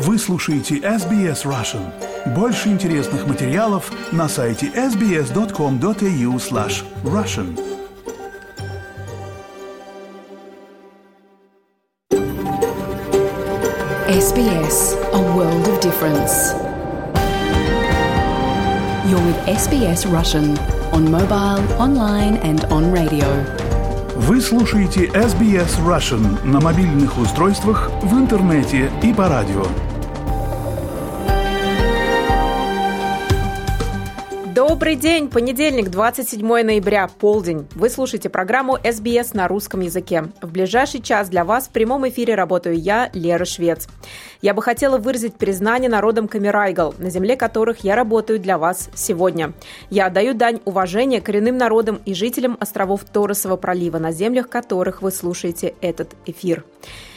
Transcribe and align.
Вы 0.00 0.16
слушаете 0.16 0.76
SBS 0.76 1.44
Russian. 1.44 1.82
Больше 2.32 2.68
интересных 2.68 3.26
материалов 3.26 3.90
на 4.12 4.28
сайте 4.28 4.66
sbs.com.au 4.68 6.38
slash 6.38 6.84
russian. 7.02 7.58
SBS, 14.08 14.94
a 15.12 15.20
world 15.34 15.66
of 15.66 15.80
difference. 15.80 16.54
You're 19.08 19.24
with 19.26 19.38
SBS 19.48 20.06
Russian 20.06 20.56
on 20.92 21.10
mobile, 21.10 21.60
online 21.80 22.36
and 22.44 22.64
on 22.70 22.92
radio. 22.92 23.26
Вы 24.14 24.40
слушаете 24.40 25.06
SBS 25.06 25.80
Russian 25.84 26.44
на 26.44 26.60
мобильных 26.60 27.18
устройствах, 27.18 27.90
в 28.02 28.14
интернете 28.14 28.92
и 29.02 29.12
по 29.12 29.28
радио. 29.28 29.64
Добрый 34.68 34.96
день! 34.96 35.30
Понедельник, 35.30 35.88
27 35.88 36.46
ноября, 36.46 37.08
полдень. 37.08 37.66
Вы 37.74 37.88
слушаете 37.88 38.28
программу 38.28 38.76
SBS 38.76 39.30
на 39.32 39.48
русском 39.48 39.80
языке. 39.80 40.24
В 40.42 40.52
ближайший 40.52 41.00
час 41.00 41.30
для 41.30 41.46
вас 41.46 41.68
в 41.68 41.70
прямом 41.70 42.06
эфире 42.10 42.34
работаю 42.34 42.78
я, 42.78 43.08
Лера 43.14 43.46
Швец. 43.46 43.88
Я 44.42 44.52
бы 44.52 44.60
хотела 44.60 44.98
выразить 44.98 45.36
признание 45.36 45.88
народам 45.88 46.28
Камерайгал, 46.28 46.94
на 46.98 47.08
земле 47.08 47.34
которых 47.34 47.78
я 47.78 47.96
работаю 47.96 48.38
для 48.40 48.58
вас 48.58 48.90
сегодня. 48.94 49.54
Я 49.88 50.04
отдаю 50.08 50.34
дань 50.34 50.60
уважения 50.66 51.22
коренным 51.22 51.56
народам 51.56 52.02
и 52.04 52.12
жителям 52.12 52.58
островов 52.60 53.04
Торосового 53.04 53.56
пролива, 53.56 53.96
на 53.96 54.12
землях 54.12 54.50
которых 54.50 55.00
вы 55.00 55.12
слушаете 55.12 55.76
этот 55.80 56.14
эфир. 56.26 56.66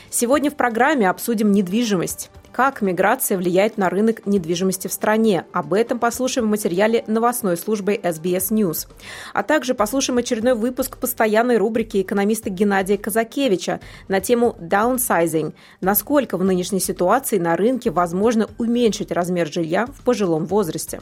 Сегодня 0.09 0.51
в 0.51 0.55
программе 0.55 1.09
обсудим 1.09 1.51
недвижимость. 1.51 2.31
Как 2.51 2.81
миграция 2.81 3.37
влияет 3.37 3.77
на 3.77 3.89
рынок 3.89 4.25
недвижимости 4.25 4.89
в 4.89 4.93
стране? 4.93 5.45
Об 5.53 5.73
этом 5.73 5.99
послушаем 5.99 6.47
в 6.47 6.49
материале 6.51 7.05
новостной 7.07 7.55
службы 7.55 7.95
SBS 7.95 8.51
News. 8.51 8.89
А 9.33 9.41
также 9.41 9.73
послушаем 9.73 10.17
очередной 10.17 10.55
выпуск 10.55 10.97
постоянной 10.97 11.57
рубрики 11.57 12.01
экономиста 12.01 12.49
Геннадия 12.49 12.97
Казакевича 12.97 13.79
на 14.09 14.19
тему 14.19 14.57
downsizing. 14.59 15.53
Насколько 15.79 16.35
в 16.35 16.43
нынешней 16.43 16.81
ситуации 16.81 17.37
на 17.37 17.55
рынке 17.55 17.89
возможно 17.89 18.49
уменьшить 18.57 19.13
размер 19.13 19.47
жилья 19.49 19.85
в 19.85 20.03
пожилом 20.03 20.45
возрасте? 20.45 20.99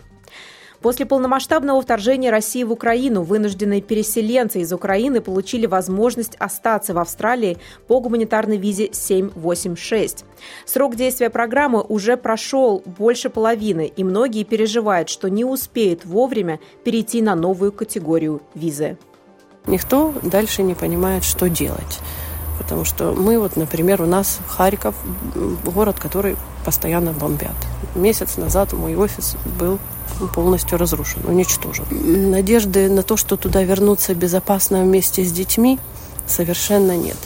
После 0.82 1.06
полномасштабного 1.06 1.82
вторжения 1.82 2.32
России 2.32 2.64
в 2.64 2.72
Украину 2.72 3.24
вынужденные 3.24 3.82
переселенцы 3.82 4.62
из 4.62 4.72
Украины 4.72 5.20
получили 5.20 5.66
возможность 5.66 6.36
остаться 6.38 6.94
в 6.94 7.00
Австралии 7.00 7.58
по 7.88 8.00
гуманитарной 8.00 8.58
визе 8.58 8.90
786. 8.94 10.24
Срок 10.66 10.96
действия 10.96 11.30
программы 11.30 11.82
уже 11.82 12.16
прошел 12.16 12.82
больше 12.86 13.30
половины, 13.30 13.92
и 13.94 14.04
многие 14.06 14.46
переживают, 14.46 15.10
что 15.10 15.30
не 15.30 15.44
успеют 15.44 16.06
вовремя 16.06 16.60
перейти 16.86 17.22
на 17.22 17.36
новую 17.36 17.74
категорию 17.74 18.42
визы. 18.56 18.98
Никто 19.68 20.14
дальше 20.24 20.64
не 20.64 20.76
понимает, 20.76 21.26
что 21.26 21.50
делать. 21.50 22.00
Потому 22.58 22.86
что 22.86 23.14
мы, 23.14 23.40
вот, 23.40 23.56
например, 23.56 24.02
у 24.02 24.06
нас 24.06 24.40
Харьков, 24.48 24.96
город, 25.66 25.98
который 26.00 26.38
постоянно 26.66 27.12
бомбят. 27.12 27.56
Месяц 27.96 28.38
назад 28.38 28.74
мой 28.74 28.96
офис 28.96 29.36
был 29.60 29.80
полностью 30.34 30.78
разрушен, 30.78 31.22
уничтожен. 31.26 31.86
Надежды 32.32 32.90
на 32.90 33.04
то, 33.04 33.18
что 33.18 33.38
туда 33.38 33.64
вернуться 33.64 34.14
безопасно 34.14 34.84
вместе 34.84 35.24
с 35.24 35.32
детьми, 35.32 35.80
совершенно 36.28 36.96
нет. 36.96 37.18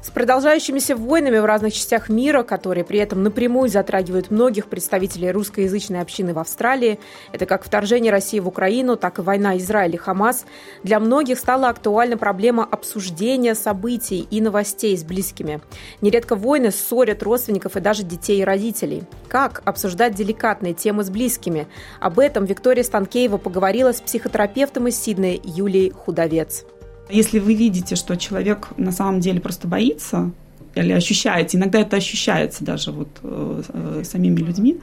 С 0.00 0.10
продолжающимися 0.10 0.94
войнами 0.94 1.38
в 1.38 1.44
разных 1.44 1.74
частях 1.74 2.08
мира, 2.08 2.44
которые 2.44 2.84
при 2.84 3.00
этом 3.00 3.22
напрямую 3.24 3.68
затрагивают 3.68 4.30
многих 4.30 4.66
представителей 4.66 5.32
русскоязычной 5.32 6.00
общины 6.00 6.32
в 6.32 6.38
Австралии, 6.38 7.00
это 7.32 7.46
как 7.46 7.64
вторжение 7.64 8.12
России 8.12 8.38
в 8.38 8.46
Украину, 8.46 8.96
так 8.96 9.18
и 9.18 9.22
война 9.22 9.56
Израиля 9.58 9.94
и 9.94 9.96
Хамас, 9.96 10.46
для 10.84 11.00
многих 11.00 11.38
стала 11.38 11.68
актуальна 11.68 12.16
проблема 12.16 12.64
обсуждения 12.64 13.56
событий 13.56 14.26
и 14.30 14.40
новостей 14.40 14.96
с 14.96 15.02
близкими. 15.02 15.60
Нередко 16.00 16.36
войны 16.36 16.70
ссорят 16.70 17.22
родственников 17.24 17.76
и 17.76 17.80
даже 17.80 18.04
детей 18.04 18.40
и 18.40 18.44
родителей. 18.44 19.02
Как 19.26 19.62
обсуждать 19.64 20.14
деликатные 20.14 20.74
темы 20.74 21.02
с 21.02 21.10
близкими? 21.10 21.66
Об 21.98 22.20
этом 22.20 22.44
Виктория 22.44 22.84
Станкеева 22.84 23.36
поговорила 23.36 23.92
с 23.92 24.00
психотерапевтом 24.00 24.86
из 24.86 24.96
Сиднея 24.96 25.40
Юлией 25.42 25.90
Худовец. 25.90 26.64
Если 27.10 27.38
вы 27.38 27.54
видите, 27.54 27.96
что 27.96 28.16
человек 28.16 28.68
на 28.76 28.92
самом 28.92 29.20
деле 29.20 29.40
просто 29.40 29.66
боится, 29.66 30.30
или 30.74 30.92
ощущаете, 30.92 31.56
иногда 31.56 31.80
это 31.80 31.96
ощущается 31.96 32.64
даже 32.64 32.92
вот 32.92 33.08
э, 33.22 33.62
э, 33.68 34.02
самими 34.04 34.36
людьми, 34.36 34.78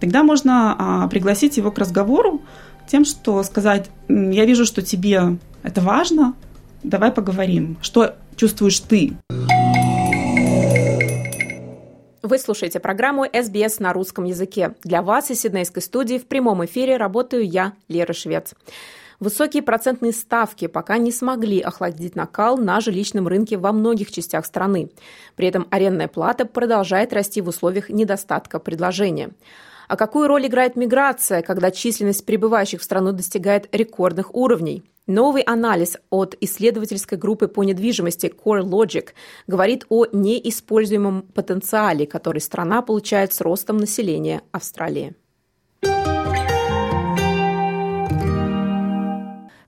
тогда 0.00 0.24
можно 0.24 1.04
э, 1.06 1.10
пригласить 1.10 1.56
его 1.56 1.70
к 1.70 1.78
разговору 1.78 2.42
тем, 2.88 3.04
что 3.04 3.42
сказать, 3.44 3.88
я 4.08 4.44
вижу, 4.44 4.66
что 4.66 4.82
тебе 4.82 5.38
это 5.62 5.80
важно, 5.80 6.34
давай 6.82 7.12
поговорим, 7.12 7.78
что 7.80 8.16
чувствуешь 8.36 8.80
ты. 8.80 9.12
Вы 12.22 12.38
слушаете 12.38 12.80
программу 12.80 13.24
SBS 13.26 13.76
на 13.78 13.92
русском 13.92 14.24
языке. 14.24 14.74
Для 14.82 15.02
вас 15.02 15.30
из 15.30 15.40
Сиднейской 15.40 15.82
студии 15.82 16.18
в 16.18 16.26
прямом 16.26 16.64
эфире 16.64 16.96
работаю 16.96 17.48
я, 17.48 17.74
Лера 17.88 18.12
Швец. 18.12 18.54
Высокие 19.20 19.62
процентные 19.62 20.12
ставки 20.12 20.66
пока 20.66 20.98
не 20.98 21.12
смогли 21.12 21.60
охладить 21.60 22.16
накал 22.16 22.56
на 22.58 22.80
жилищном 22.80 23.28
рынке 23.28 23.56
во 23.56 23.72
многих 23.72 24.10
частях 24.10 24.46
страны. 24.46 24.90
При 25.36 25.48
этом 25.48 25.66
арендная 25.70 26.08
плата 26.08 26.44
продолжает 26.46 27.12
расти 27.12 27.40
в 27.40 27.48
условиях 27.48 27.88
недостатка 27.88 28.58
предложения. 28.58 29.30
А 29.88 29.96
какую 29.96 30.28
роль 30.28 30.46
играет 30.46 30.76
миграция, 30.76 31.42
когда 31.42 31.70
численность 31.70 32.24
прибывающих 32.24 32.80
в 32.80 32.84
страну 32.84 33.12
достигает 33.12 33.68
рекордных 33.72 34.34
уровней? 34.34 34.82
Новый 35.06 35.42
анализ 35.42 35.98
от 36.08 36.34
исследовательской 36.40 37.18
группы 37.18 37.46
по 37.46 37.62
недвижимости 37.62 38.32
CoreLogic 38.42 39.08
говорит 39.46 39.84
о 39.90 40.06
неиспользуемом 40.10 41.22
потенциале, 41.34 42.06
который 42.06 42.40
страна 42.40 42.80
получает 42.80 43.34
с 43.34 43.42
ростом 43.42 43.76
населения 43.76 44.40
Австралии. 44.50 45.14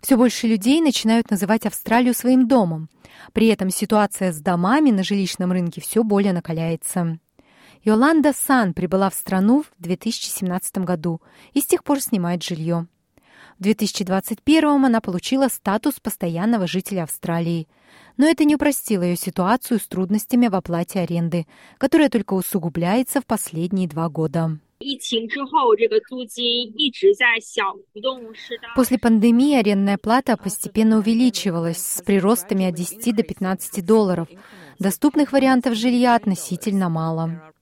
Все 0.07 0.17
больше 0.17 0.47
людей 0.47 0.81
начинают 0.81 1.33
называть 1.33 1.67
Австралию 1.67 2.15
своим 2.15 2.47
домом. 2.47 2.89
При 3.33 3.49
этом 3.49 3.71
ситуация 3.71 4.31
с 4.31 4.41
домами 4.41 4.93
на 4.93 5.03
жилищном 5.03 5.51
рынке 5.51 5.81
все 5.81 6.05
более 6.05 6.33
накаляется. 6.33 7.19
Йоланда 7.83 8.33
Сан 8.33 8.73
прибыла 8.73 9.11
в 9.11 9.15
страну 9.15 9.65
в 9.65 9.83
2017 9.83 10.79
году 10.79 11.21
и 11.55 11.61
с 11.61 11.67
тех 11.67 11.83
пор 11.83 12.01
снимает 12.01 12.45
жилье. 12.45 12.87
В 13.59 13.65
2021 13.65 14.85
она 14.85 15.01
получила 15.01 15.49
статус 15.49 15.99
постоянного 15.99 16.69
жителя 16.69 17.03
Австралии. 17.03 17.67
Но 18.17 18.29
это 18.29 18.45
не 18.45 18.55
упростило 18.55 19.03
ее 19.03 19.17
ситуацию 19.17 19.81
с 19.81 19.89
трудностями 19.89 20.47
в 20.47 20.55
оплате 20.55 21.01
аренды, 21.01 21.49
которая 21.79 22.11
только 22.11 22.35
усугубляется 22.35 23.21
в 23.21 23.27
последние 23.27 23.89
два 23.89 24.09
года. 24.09 24.61
После 28.75 28.99
пандемии 28.99 29.57
арендная 29.57 29.99
плата 29.99 30.37
постепенно 30.37 30.99
увеличивалась 30.99 31.79
с 31.79 32.03
приростами 32.03 32.67
от 32.67 32.75
10 32.75 33.17
до 33.17 33.23
15 33.23 33.85
долларов. 33.85 34.29
Доступных 34.79 35.33
вариантов 35.33 35.75
жилья 35.75 36.15
относительно 36.15 36.91
мало. 36.91 37.53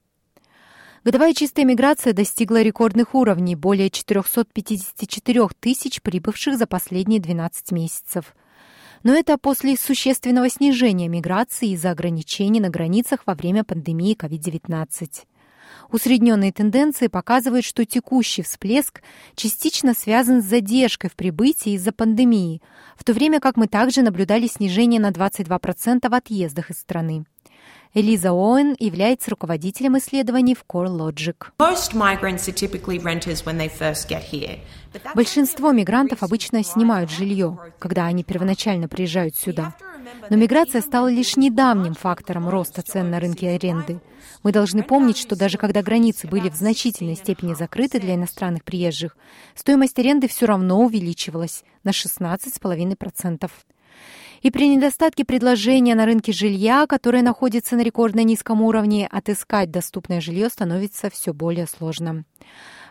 Годовая 1.04 1.34
чистая 1.34 1.66
миграция 1.66 2.14
достигла 2.14 2.62
рекордных 2.62 3.14
уровней– 3.14 3.54
более 3.56 3.90
454 3.90 5.48
тысяч 5.60 6.00
прибывших 6.00 6.56
за 6.56 6.66
последние 6.66 7.20
12 7.20 7.72
месяцев. 7.72 8.34
Но 9.02 9.12
это 9.12 9.36
после 9.36 9.76
существенного 9.76 10.48
снижения 10.48 11.08
миграции 11.08 11.72
из-за 11.72 11.90
ограничений 11.90 12.60
на 12.60 12.70
границах 12.70 13.20
во 13.26 13.34
время 13.34 13.62
пандемии 13.62 14.16
COVID-19. 14.16 15.26
Усредненные 15.90 16.52
тенденции 16.52 17.06
показывают, 17.06 17.64
что 17.64 17.84
текущий 17.84 18.42
всплеск 18.42 19.02
частично 19.34 19.94
связан 19.94 20.42
с 20.42 20.46
задержкой 20.46 21.10
в 21.10 21.14
прибытии 21.14 21.72
из-за 21.72 21.92
пандемии, 21.92 22.62
в 22.96 23.04
то 23.04 23.12
время 23.12 23.40
как 23.40 23.56
мы 23.56 23.66
также 23.66 24.02
наблюдали 24.02 24.46
снижение 24.46 25.00
на 25.00 25.10
22% 25.10 26.08
в 26.08 26.14
отъездах 26.14 26.70
из 26.70 26.78
страны. 26.78 27.24
Элиза 27.96 28.32
Оуэн 28.32 28.74
является 28.80 29.30
руководителем 29.30 29.96
исследований 29.98 30.56
в 30.56 30.64
CoreLogic. 30.68 31.52
Большинство 35.14 35.70
мигрантов 35.70 36.24
обычно 36.24 36.64
снимают 36.64 37.10
жилье, 37.10 37.56
когда 37.78 38.06
они 38.06 38.24
первоначально 38.24 38.88
приезжают 38.88 39.36
сюда. 39.36 39.76
Но 40.30 40.36
миграция 40.36 40.80
стала 40.80 41.10
лишь 41.10 41.36
недавним 41.36 41.94
фактором 41.94 42.48
роста 42.48 42.82
цен 42.82 43.10
на 43.10 43.20
рынке 43.20 43.50
аренды. 43.50 44.00
Мы 44.42 44.52
должны 44.52 44.82
помнить, 44.82 45.18
что 45.18 45.36
даже 45.36 45.58
когда 45.58 45.82
границы 45.82 46.26
были 46.26 46.48
в 46.48 46.54
значительной 46.54 47.16
степени 47.16 47.54
закрыты 47.54 48.00
для 48.00 48.14
иностранных 48.14 48.64
приезжих, 48.64 49.16
стоимость 49.54 49.98
аренды 49.98 50.28
все 50.28 50.46
равно 50.46 50.80
увеличивалась 50.80 51.64
на 51.82 51.90
16,5%. 51.90 53.50
И 54.42 54.50
при 54.50 54.68
недостатке 54.68 55.24
предложения 55.24 55.94
на 55.94 56.04
рынке 56.04 56.32
жилья, 56.32 56.86
которое 56.86 57.22
находится 57.22 57.76
на 57.76 57.80
рекордно 57.80 58.22
низком 58.24 58.60
уровне, 58.60 59.08
отыскать 59.10 59.70
доступное 59.70 60.20
жилье 60.20 60.50
становится 60.50 61.08
все 61.08 61.32
более 61.32 61.66
сложно. 61.66 62.24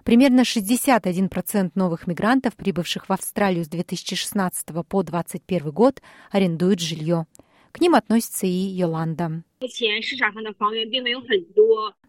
Примерно 0.04 0.42
61% 0.42 1.72
новых 1.76 2.08
мигрантов, 2.08 2.56
прибывших 2.56 3.08
в 3.08 3.14
Австралию 3.14 3.64
с 3.64 3.70
2016 3.70 4.68
по 4.88 5.04
2021 5.04 5.72
год, 5.72 6.02
арендуют 6.32 6.80
жилье. 6.80 7.26
К 7.72 7.80
ним 7.80 7.96
относится 7.96 8.46
и 8.46 8.50
Йоланда. 8.50 9.44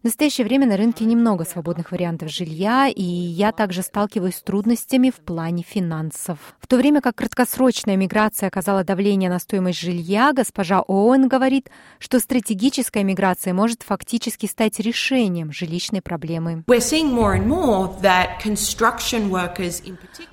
В 0.01 0.03
настоящее 0.03 0.45
время 0.45 0.67
на 0.67 0.77
рынке 0.77 1.05
немного 1.05 1.45
свободных 1.45 1.91
вариантов 1.91 2.29
жилья, 2.29 2.87
и 2.87 3.01
я 3.01 3.51
также 3.51 3.81
сталкиваюсь 3.81 4.35
с 4.35 4.41
трудностями 4.43 5.09
в 5.09 5.15
плане 5.15 5.63
финансов. 5.63 6.37
В 6.59 6.67
то 6.67 6.77
время 6.77 7.01
как 7.01 7.15
краткосрочная 7.15 7.95
миграция 7.95 8.47
оказала 8.47 8.83
давление 8.83 9.29
на 9.29 9.39
стоимость 9.39 9.79
жилья, 9.79 10.31
госпожа 10.33 10.81
Оуэн 10.81 11.27
говорит, 11.27 11.69
что 11.99 12.19
стратегическая 12.19 13.03
миграция 13.03 13.53
может 13.53 13.81
фактически 13.83 14.45
стать 14.45 14.79
решением 14.79 15.51
жилищной 15.51 16.01
проблемы. 16.01 16.63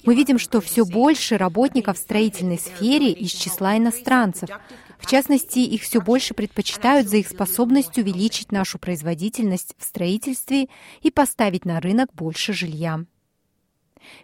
Мы 0.05 0.15
видим, 0.15 0.39
что 0.39 0.61
все 0.61 0.85
больше 0.85 1.39
работников 1.39 1.97
в 1.97 2.01
строительной 2.01 2.59
сфере 2.59 3.11
из 3.11 3.31
числа 3.31 3.79
иностранцев. 3.79 4.51
В 5.03 5.11
частности, 5.11 5.59
их 5.59 5.83
все 5.83 6.01
больше 6.01 6.33
предпочитают 6.33 7.09
за 7.09 7.19
их 7.19 7.29
способность 7.29 7.99
увеличить 7.99 8.53
нашу 8.53 8.79
производительность 8.79 9.75
в 9.77 9.85
строительстве 9.85 10.69
и 11.03 11.11
поставить 11.11 11.65
на 11.65 11.81
рынок 11.81 12.11
больше 12.15 12.53
жилья. 12.53 13.05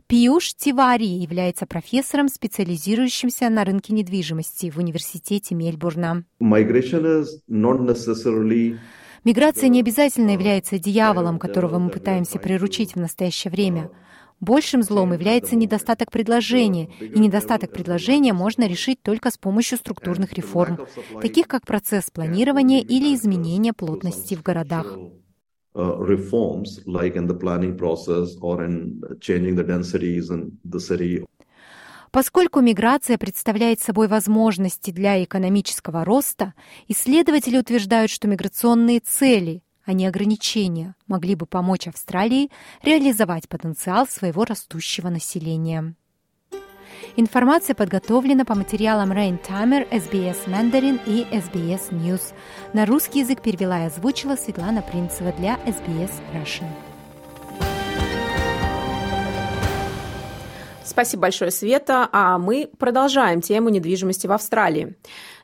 Пиюш 0.07 0.55
Тивари 0.55 1.07
является 1.07 1.67
профессором, 1.67 2.29
специализирующимся 2.29 3.49
на 3.49 3.65
рынке 3.65 3.93
недвижимости 3.93 4.71
в 4.71 4.79
Университете 4.79 5.55
Мельбурна. 5.55 6.25
Миграция 9.25 9.69
не 9.69 9.81
обязательно 9.81 10.31
является 10.31 10.79
дьяволом, 10.79 11.39
которого 11.39 11.79
мы 11.79 11.91
пытаемся 11.91 12.39
приручить 12.39 12.95
в 12.95 13.01
настоящее 13.01 13.51
время– 13.51 13.91
Большим 14.41 14.83
злом 14.83 15.13
является 15.13 15.57
недостаток 15.57 16.13
предложения, 16.13 16.89
и 17.01 17.19
недостаток 17.19 17.73
предложения 17.73 18.33
можно 18.33 18.69
решить 18.69 19.03
только 19.03 19.31
с 19.31 19.39
помощью 19.39 19.79
структурных 19.79 20.33
реформ, 20.35 20.79
таких 21.21 21.49
как 21.49 21.67
процесс 21.67 22.11
планирования 22.11 22.81
или 22.81 23.15
изменения 23.15 23.73
плотности 23.73 24.35
в 24.35 24.43
городах. 24.43 24.97
Поскольку 32.11 32.61
миграция 32.61 33.19
представляет 33.19 33.81
собой 33.81 34.09
возможности 34.09 34.91
для 34.91 35.23
экономического 35.23 36.05
роста, 36.05 36.55
исследователи 36.87 37.59
утверждают, 37.59 38.11
что 38.11 38.29
миграционные 38.29 39.01
цели 39.01 39.63
а 39.89 39.95
не 39.95 40.07
ограничения, 40.07 40.95
могли 41.07 41.35
бы 41.35 41.47
помочь 41.47 41.89
Австралии 41.89 42.51
реализовать 42.83 43.49
потенциал 43.49 44.07
своего 44.07 44.45
растущего 44.45 45.09
населения. 45.09 45.95
Информация 47.17 47.75
подготовлена 47.75 48.45
по 48.45 48.55
материалам 48.55 49.13
Rain 49.13 49.39
Timer, 49.43 49.89
SBS 49.91 50.47
Mandarin 50.47 51.01
и 51.07 51.25
SBS 51.35 51.91
News. 51.91 52.35
На 52.75 52.85
русский 52.85 53.21
язык 53.21 53.41
перевела 53.41 53.85
и 53.85 53.87
озвучила 53.87 54.37
Светлана 54.37 54.83
Принцева 54.83 55.33
для 55.33 55.59
SBS 55.65 56.13
Russian. 56.35 56.69
Спасибо 60.85 61.23
большое, 61.23 61.51
Света. 61.51 62.11
А 62.13 62.37
мы 62.37 62.69
продолжаем 62.79 63.41
тему 63.41 63.71
недвижимости 63.71 64.27
в 64.27 64.33
Австралии. 64.33 64.97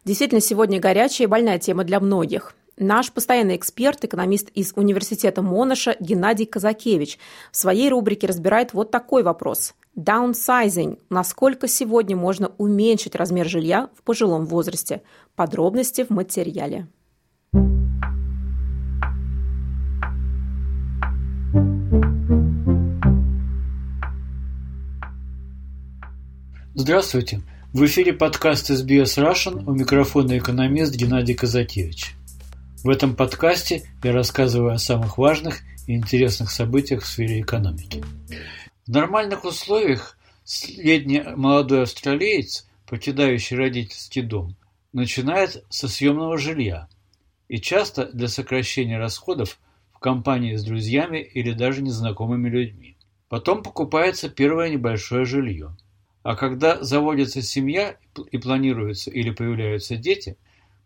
Действительно, 0.05 0.43
сегодня 0.43 0.81
горячая 0.81 1.29
и 1.29 1.31
больная 1.31 1.59
тема 1.59 1.85
для 1.85 1.99
многих. 1.99 2.55
Наш 2.77 3.13
постоянный 3.13 3.55
эксперт, 3.55 4.05
экономист 4.05 4.51
из 4.51 4.73
Университета 4.75 5.43
Монаша 5.43 5.97
Геннадий 6.01 6.45
Казакевич 6.45 7.21
в 7.53 7.57
своей 7.57 7.89
рубрике 7.89 8.27
разбирает 8.27 8.73
вот 8.73 8.91
такой 8.91 9.23
вопрос. 9.23 9.75
Downsizing. 9.97 10.99
Насколько 11.09 11.69
сегодня 11.69 12.17
можно 12.17 12.51
уменьшить 12.59 13.15
размер 13.15 13.49
жилья 13.49 13.91
в 13.97 14.03
пожилом 14.03 14.47
возрасте? 14.47 15.03
Подробности 15.37 16.05
в 16.05 16.11
материале. 16.11 16.89
Здравствуйте! 26.75 27.41
В 27.73 27.85
эфире 27.87 28.13
подкаст 28.13 28.71
SBS 28.71 29.17
Russian 29.17 29.63
у 29.65 29.73
микрофона 29.73 30.37
экономист 30.39 30.97
Геннадий 30.97 31.37
Казакевич. 31.37 32.17
В 32.85 32.91
этом 32.91 33.17
подкасте 33.17 33.83
я 34.03 34.13
рассказываю 34.13 34.75
о 34.75 34.79
самых 34.79 35.17
важных 35.17 35.63
и 35.87 35.95
интересных 35.95 36.51
событиях 36.51 37.03
в 37.03 37.07
сфере 37.07 37.41
экономики. 37.41 38.05
В 38.87 38.91
нормальных 38.91 39.47
условиях 39.47 40.19
средний 40.45 41.23
молодой 41.23 41.85
австралиец, 41.85 42.69
покидающий 42.87 43.57
родительский 43.57 44.21
дом, 44.21 44.55
начинает 44.93 45.65
со 45.71 45.89
съемного 45.89 46.37
жилья 46.37 46.89
и 47.49 47.59
часто 47.59 48.13
для 48.13 48.29
сокращения 48.29 48.99
расходов 48.99 49.59
в 49.91 49.99
компании 49.99 50.55
с 50.55 50.63
друзьями 50.63 51.23
или 51.23 51.53
даже 51.53 51.81
незнакомыми 51.81 52.51
людьми. 52.51 52.99
Потом 53.31 53.63
покупается 53.63 54.29
первое 54.29 54.69
небольшое 54.69 55.25
жилье. 55.25 55.75
А 56.23 56.37
когда 56.37 56.83
заводится 56.85 57.41
семья 57.41 57.97
и 58.31 58.37
планируются 58.37 59.11
или 59.11 59.31
появляются 59.31 59.97
дети, 59.97 60.37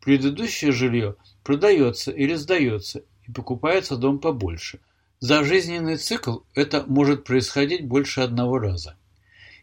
предыдущее 0.00 0.73
жилье 0.73 1.17
продается 1.43 2.11
или 2.11 2.35
сдается 2.35 3.03
и 3.27 3.33
покупается 3.33 3.97
дом 3.97 4.19
побольше. 4.19 4.81
За 5.21 5.43
жизненный 5.43 5.97
цикл 5.97 6.41
это 6.55 6.85
может 6.87 7.25
происходить 7.25 7.87
больше 7.87 8.21
одного 8.21 8.59
раза. 8.59 8.97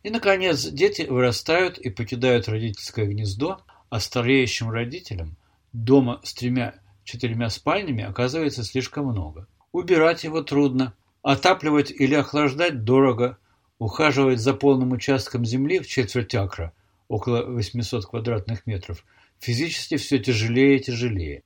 И, 0.04 0.10
наконец, 0.10 0.66
дети 0.66 1.04
вырастают 1.04 1.78
и 1.78 1.90
покидают 1.90 2.48
родительское 2.48 3.06
гнездо, 3.06 3.62
а 3.90 4.00
стареющим 4.00 4.70
родителям 4.70 5.36
дома 5.72 6.22
с 6.24 6.34
тремя-четырьмя 6.34 7.50
спальнями 7.50 8.04
оказывается 8.04 8.64
слишком 8.64 9.08
много. 9.08 9.48
Убирать 9.72 10.24
его 10.24 10.42
трудно, 10.42 10.94
отапливать 11.22 11.92
или 11.92 12.14
охлаждать 12.14 12.84
дорого, 12.84 13.38
ухаживать 13.80 14.40
за 14.40 14.54
полным 14.54 14.92
участком 14.92 15.46
земли 15.46 15.80
в 15.80 15.88
четверть 15.88 16.36
акра, 16.36 16.74
около 17.08 17.44
800 17.44 18.06
квадратных 18.06 18.66
метров, 18.68 19.04
физически 19.46 19.98
все 19.98 20.18
тяжелее 20.18 20.78
и 20.78 20.84
тяжелее. 20.84 21.44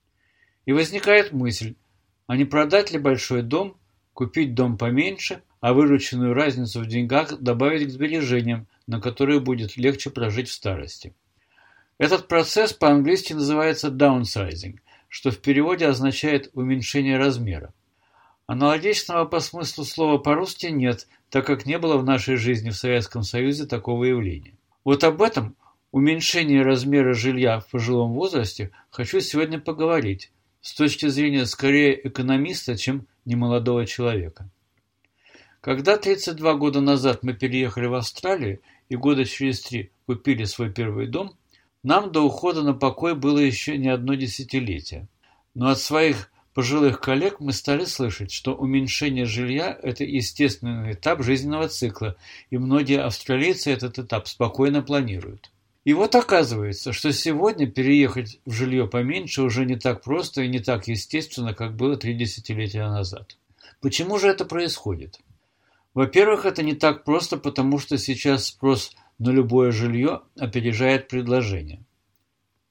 И 0.66 0.72
возникает 0.72 1.34
мысль, 1.34 1.75
а 2.28 2.38
не 2.38 2.46
продать 2.46 2.92
ли 2.92 2.98
большой 2.98 3.42
дом, 3.42 3.78
купить 4.14 4.54
дом 4.54 4.78
поменьше, 4.78 5.44
а 5.59 5.74
вырученную 5.74 6.33
разницу 6.33 6.80
в 6.80 6.88
деньгах 6.88 7.40
добавить 7.40 7.88
к 7.88 7.92
сбережениям, 7.92 8.68
на 8.88 9.02
которые 9.02 9.42
будет 9.42 9.76
легче 9.76 10.12
прожить 10.12 10.47
в 10.47 10.54
старости. 10.54 11.14
Этот 11.97 12.30
процесс 12.30 12.71
по-английски 12.71 13.33
называется 13.33 13.90
downsizing, 13.90 14.80
что 15.09 15.31
в 15.31 15.40
переводе 15.40 15.88
означает 15.88 16.50
уменьшение 16.54 17.18
размера. 17.18 17.74
Аналогичного 18.47 19.26
по 19.26 19.42
смыслу 19.42 19.83
слова 19.83 20.18
по-русски 20.18 20.68
нет, 20.68 21.07
так 21.30 21.45
как 21.45 21.66
не 21.66 21.78
было 21.78 21.97
в 21.97 22.06
нашей 22.06 22.38
жизни 22.38 22.69
в 22.69 22.78
Советском 22.78 23.24
Союзе 23.24 23.66
такого 23.66 24.06
явления. 24.06 24.54
Вот 24.85 25.04
об 25.04 25.21
этом, 25.21 25.56
уменьшении 25.92 26.60
размера 26.60 27.14
жилья 27.14 27.60
в 27.60 27.68
пожилом 27.68 28.14
возрасте, 28.14 28.72
хочу 28.90 29.19
сегодня 29.19 29.60
поговорить, 29.60 30.31
с 30.62 30.74
точки 30.74 31.08
зрения 31.08 31.46
скорее 31.46 32.08
экономиста, 32.08 32.78
чем 32.78 33.08
немолодого 33.26 33.86
человека. 33.86 34.50
Когда 35.62 35.98
32 35.98 36.54
года 36.56 36.81
назад 36.81 37.24
мы 37.24 37.34
переехали 37.34 37.88
в 37.88 37.96
Австралию 37.96 38.62
и 38.88 38.96
года 38.96 39.26
через 39.26 39.62
три 39.62 39.92
купили 40.06 40.46
свой 40.46 40.72
первый 40.72 41.08
дом, 41.08 41.36
нам 41.84 42.12
до 42.12 42.22
ухода 42.22 42.62
на 42.62 42.74
покой 42.74 43.16
было 43.16 43.40
еще 43.40 43.78
не 43.78 43.90
одно 43.90 44.16
десятилетие. 44.16 45.08
Но 45.54 45.69
от 45.69 45.80
своих 45.80 46.31
пожилых 46.54 47.00
коллег 47.00 47.40
мы 47.40 47.54
стали 47.54 47.86
слышать, 47.86 48.31
что 48.31 48.56
уменьшение 48.56 49.26
жилья– 49.26 49.78
это 49.84 50.04
естественный 50.04 50.94
этап 50.94 51.24
жизненного 51.24 51.69
цикла, 51.69 52.16
и 52.50 52.58
многие 52.58 53.02
австралийцы 53.02 53.72
этот 53.72 54.00
этап 54.00 54.28
спокойно 54.28 54.81
планируют. 54.81 55.52
И 55.86 55.94
вот 55.94 56.16
оказывается, 56.16 56.92
что 56.92 57.12
сегодня 57.14 57.69
переехать 57.69 58.42
в 58.45 58.52
жилье 58.52 58.88
поменьше 58.88 59.42
уже 59.42 59.66
не 59.66 59.78
так 59.78 60.04
просто 60.04 60.42
и 60.42 60.48
не 60.48 60.59
так 60.59 60.88
естественно, 60.88 61.54
как 61.54 61.76
было 61.76 61.95
три 61.95 62.14
десятилетия 62.14 62.88
назад. 62.88 63.38
Почему 63.81 64.19
же 64.19 64.28
это 64.28 64.45
происходит? 64.45 65.19
Во-первых, 65.94 66.45
это 66.45 66.64
не 66.64 66.74
так 66.74 67.04
просто, 67.04 67.38
потому 67.38 67.80
что 67.80 67.98
сейчас 67.98 68.45
спрос 68.45 68.95
на 69.18 69.31
любое 69.31 69.71
жилье 69.71 70.21
опережает 70.38 71.07
предложение. 71.07 71.83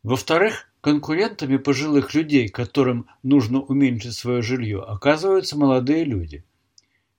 Во-вторых, 0.02 0.70
конкурентами 0.80 1.56
пожилых 1.56 2.14
людей, 2.14 2.48
которым 2.48 3.06
нужно 3.22 3.60
уменьшить 3.60 4.14
свое 4.14 4.42
жилье, 4.42 4.82
оказываются 4.82 5.58
молодые 5.58 6.04
люди. 6.04 6.44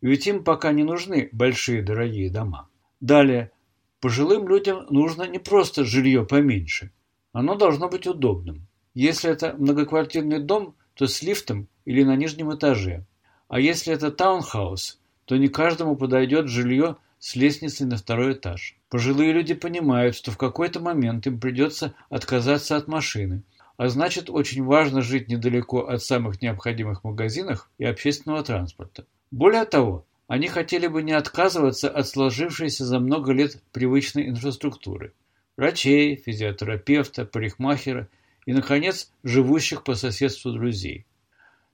Ведь 0.01 0.27
им 0.27 0.43
пока 0.43 0.71
не 0.71 0.83
нужны 0.83 1.29
большие 1.31 1.81
дорогие 1.81 2.29
дома. 2.29 2.69
Далее, 3.01 3.51
Пожилым 3.99 4.47
людям 4.47 4.85
нужно 4.89 5.23
не 5.23 5.39
просто 5.39 5.83
жилье 5.83 6.25
поменьше. 6.25 6.91
Оно 7.33 7.55
должно 7.55 7.89
быть 7.89 8.07
удобным. 8.07 8.67
Если 8.93 9.29
это 9.29 9.55
многоквартирный 9.57 10.39
дом, 10.39 10.75
то 10.93 11.05
с 11.05 11.21
лифтом 11.21 11.67
или 11.85 12.03
на 12.03 12.15
нижнем 12.15 12.53
этаже. 12.53 13.05
А 13.47 13.59
если 13.59 13.93
это 13.93 14.11
таунхаус, 14.11 14.99
то 15.25 15.37
не 15.37 15.47
каждому 15.47 15.95
подойдет 15.95 16.47
жилье 16.47 16.95
с 17.19 17.35
лестницей 17.35 17.85
на 17.85 17.97
второй 17.97 18.33
этаж. 18.33 18.77
Пожилые 18.89 19.33
люди 19.33 19.53
понимают, 19.53 20.15
что 20.15 20.31
в 20.31 20.37
какой-то 20.37 20.79
момент 20.79 21.27
им 21.27 21.39
придется 21.39 21.93
отказаться 22.09 22.77
от 22.77 22.87
машины, 22.87 23.43
а 23.77 23.89
значит 23.89 24.29
очень 24.29 24.63
важно 24.63 25.01
жить 25.01 25.27
недалеко 25.27 25.87
от 25.87 26.01
самых 26.01 26.41
необходимых 26.41 27.03
магазинов 27.03 27.69
и 27.77 27.85
общественного 27.85 28.43
транспорта. 28.43 29.05
Более 29.31 29.65
того, 29.65 30.05
они 30.29 30.47
хотели 30.47 30.85
бы 30.85 31.01
не 31.01 31.13
отказываться 31.13 31.89
от 31.89 32.07
сложившейся 32.07 32.85
за 32.85 32.99
много 32.99 33.33
лет 33.33 33.63
привычной 33.71 34.29
инфраструктуры– 34.29 35.13
врачей, 35.57 36.17
физиотерапевта, 36.17 37.25
парикмахера 37.25 38.07
и, 38.45 38.53
наконец, 38.53 39.11
живущих 39.23 39.83
по 39.83 39.95
соседству 39.95 40.51
друзей. 40.51 41.07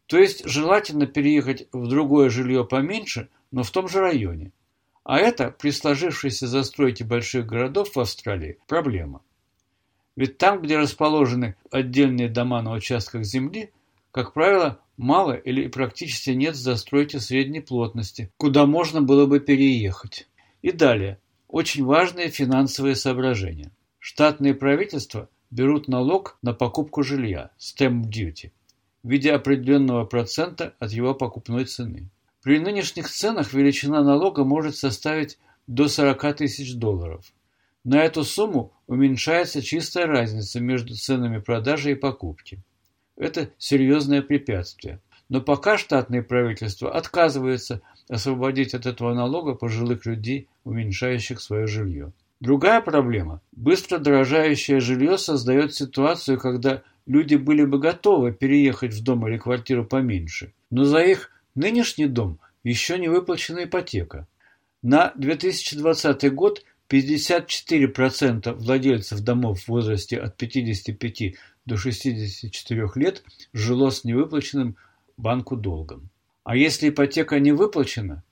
То 0.05 0.17
есть 0.17 0.47
желательно 0.47 1.05
переехать 1.05 1.67
в 1.73 1.89
другое 1.89 2.29
жилье 2.29 2.63
поменьше, 2.63 3.27
но 3.51 3.63
в 3.63 3.71
том 3.71 3.89
же 3.89 3.99
районе. 3.99 4.53
А 5.03 5.19
это 5.19 5.51
при 5.51 5.71
сложившейся 5.71 6.47
застройке 6.47 7.03
больших 7.03 7.45
городов 7.45 7.93
в 7.93 7.99
Австралии 7.99 8.59
проблема. 8.67 9.21
Ведь 10.15 10.37
там, 10.37 10.61
где 10.61 10.77
расположены 10.77 11.57
отдельные 11.71 12.29
дома 12.29 12.61
на 12.61 12.71
участках 12.71 13.25
земли, 13.25 13.73
как 14.11 14.31
правило, 14.31 14.79
мало 14.97 15.33
или 15.33 15.67
практически 15.67 16.31
нет 16.31 16.55
застройки 16.55 17.17
средней 17.17 17.61
плотности, 17.61 18.31
куда 18.37 18.65
можно 18.65 19.01
было 19.01 19.25
бы 19.25 19.39
переехать. 19.39 20.27
И 20.61 20.71
далее, 20.71 21.19
очень 21.47 21.85
важные 21.85 22.29
финансовые 22.29 22.95
соображения. 22.95 23.71
Штатные 23.99 24.53
правительства 24.53 25.29
берут 25.51 25.87
налог 25.87 26.37
на 26.41 26.53
покупку 26.53 27.03
жилья, 27.03 27.51
stamp 27.59 28.09
duty, 28.09 28.51
в 29.03 29.09
виде 29.09 29.31
определенного 29.31 30.05
процента 30.05 30.73
от 30.79 30.91
его 30.91 31.13
покупной 31.13 31.65
цены. 31.65 32.09
При 32.43 32.59
нынешних 32.59 33.09
ценах 33.09 33.53
величина 33.53 34.03
налога 34.03 34.43
может 34.43 34.75
составить 34.75 35.39
до 35.67 35.87
40 35.87 36.35
тысяч 36.37 36.75
долларов. 36.75 37.25
На 37.83 38.03
эту 38.03 38.23
сумму 38.23 38.73
уменьшается 38.87 39.61
чистая 39.61 40.07
разница 40.07 40.59
между 40.59 40.95
ценами 40.95 41.39
продажи 41.39 41.91
и 41.91 41.95
покупки. 41.95 42.59
Это 43.17 43.49
серьезное 43.57 44.21
препятствие. 44.21 44.99
Но 45.29 45.41
пока 45.41 45.77
штатное 45.77 46.21
правительство 46.21 46.91
отказывается 46.91 47.81
освободить 48.07 48.73
от 48.73 48.85
этого 48.85 49.13
налога 49.13 49.55
пожилых 49.55 50.05
людей, 50.05 50.47
уменьшающих 50.63 51.41
свое 51.41 51.65
жилье. 51.65 52.11
Другая 52.39 52.81
проблема. 52.81 53.41
Быстро 53.53 53.97
дорожающее 53.97 54.79
жилье 54.79 55.17
создает 55.17 55.73
ситуацию, 55.73 56.39
когда 56.39 56.83
люди 57.05 57.35
были 57.35 57.63
бы 57.63 57.79
готовы 57.79 58.33
переехать 58.33 58.93
в 58.93 59.03
дом 59.03 59.27
или 59.27 59.37
квартиру 59.37 59.85
поменьше, 59.85 60.53
но 60.69 60.83
за 60.83 60.99
их 60.99 61.31
нынешний 61.55 62.07
дом 62.07 62.39
еще 62.63 62.99
не 62.99 63.07
выплачена 63.07 63.63
ипотека. 63.63 64.27
На 64.81 65.13
2020 65.15 66.33
год 66.33 66.63
54% 66.89 68.53
владельцев 68.53 69.21
домов 69.21 69.61
в 69.61 69.67
возрасте 69.69 70.17
от 70.17 70.37
55 70.37 71.35
до 71.65 71.77
64 71.77 72.89
лет 72.95 73.23
жило 73.53 73.89
с 73.89 74.03
невыплаченным 74.03 74.75
банку 75.17 75.55
долгом. 75.55 76.09
А 76.43 76.55
если 76.55 76.89
ипотека 76.89 77.39
не 77.39 77.51
выплачена, 77.51 78.23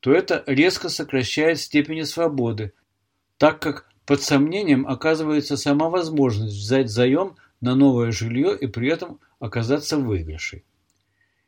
то 0.00 0.12
это 0.12 0.42
резко 0.46 0.88
сокращает 0.88 1.58
степени 1.58 2.02
свободы, 2.02 2.72
так 3.36 3.60
как 3.60 3.88
под 4.06 4.22
сомнением 4.22 4.86
оказывается 4.86 5.56
сама 5.56 5.90
возможность 5.90 6.56
взять 6.56 6.88
заем 6.88 7.36
на 7.60 7.74
новое 7.74 8.10
жилье 8.10 8.56
и 8.58 8.66
при 8.66 8.90
этом 8.90 9.20
оказаться 9.38 9.98
в 9.98 10.04
выигрыше. 10.04 10.62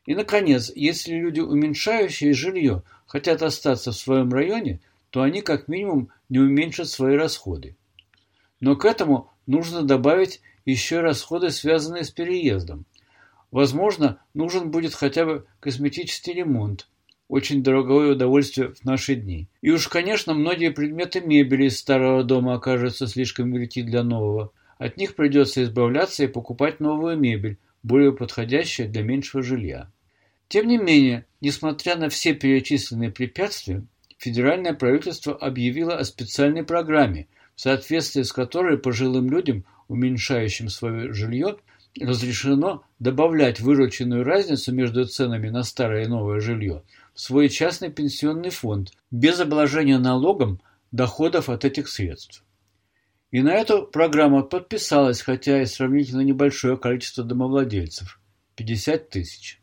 И, 0.05 0.15
наконец, 0.15 0.71
если 0.75 1.15
люди, 1.15 1.41
уменьшающие 1.41 2.33
жилье, 2.33 2.83
хотят 3.07 3.43
остаться 3.43 3.93
в 3.93 3.97
своем 3.97 4.31
районе, 4.33 4.81
то 5.11 5.23
они 5.23 5.41
как 5.41 5.69
минимум 5.69 6.11
не 6.29 6.39
уменьшат 6.39 6.89
свои 6.89 7.17
расходы. 7.17 7.77
Но 8.61 8.77
к 8.77 8.85
этому 8.85 9.31
нужно 9.47 9.83
добавить 9.83 10.41
еще 10.65 11.01
расходы, 11.01 11.51
связанные 11.51 12.05
с 12.05 12.11
переездом. 12.11 12.85
Возможно, 13.51 14.21
нужен 14.35 14.71
будет 14.71 14.95
хотя 14.95 15.25
бы 15.25 15.47
косметический 15.61 16.33
ремонт, 16.33 16.89
очень 17.31 17.63
дорогое 17.63 18.13
удовольствие 18.13 18.75
в 18.75 18.85
наши 18.85 19.15
дни. 19.15 19.49
И 19.61 19.71
уж, 19.71 19.89
конечно, 19.89 20.35
многие 20.35 20.71
предметы 20.71 21.21
мебели 21.21 21.67
из 21.67 21.79
старого 21.79 22.25
дома 22.25 22.55
окажутся 22.55 23.07
слишком 23.07 23.53
велики 23.53 23.83
для 23.83 24.03
нового. 24.03 24.53
От 24.79 24.97
них 24.97 25.15
придется 25.15 25.63
избавляться 25.63 26.25
и 26.25 26.29
покупать 26.29 26.81
новую 26.81 27.17
мебель, 27.17 27.59
более 27.83 28.13
подходящую 28.13 28.89
для 28.89 29.03
меньшего 29.03 29.43
жилья. 29.43 29.91
Тем 30.49 30.67
не 30.67 30.79
менее, 30.79 31.27
несмотря 31.41 31.97
на 31.97 32.09
все 32.09 32.35
перечисленные 32.35 33.13
препятствия, 33.13 33.85
федеральное 34.19 34.75
правительство 34.75 35.37
объявило 35.37 35.97
о 35.97 36.05
специальной 36.05 36.65
программе, 36.65 37.29
в 37.55 37.61
соответствии 37.61 38.23
с 38.23 38.33
которой 38.33 38.77
пожилым 38.79 39.31
людям, 39.31 39.65
уменьшающим 39.91 40.69
свое 40.69 41.13
жилье, 41.13 41.57
разрешено 42.01 42.85
добавлять 43.01 43.61
вырученную 43.61 44.23
разницу 44.23 44.73
между 44.73 45.05
ценами 45.05 45.49
на 45.49 45.65
старое 45.65 46.05
и 46.05 46.09
новое 46.09 46.39
жилье 46.41 46.85
в 47.13 47.21
свой 47.21 47.49
частный 47.49 47.91
пенсионный 47.91 48.51
фонд 48.51 48.93
без 49.11 49.41
обложения 49.41 49.99
налогом 49.99 50.61
доходов 50.93 51.49
от 51.49 51.65
этих 51.65 51.89
средств. 51.89 52.45
И 53.33 53.43
на 53.43 53.53
эту 53.55 53.83
программу 53.83 54.45
подписалось, 54.45 55.23
хотя 55.23 55.63
и 55.63 55.67
сравнительно 55.67 56.21
небольшое 56.21 56.77
количество 56.77 57.25
домовладельцев– 57.25 58.21
50 58.57 59.11
тысяч. 59.11 59.61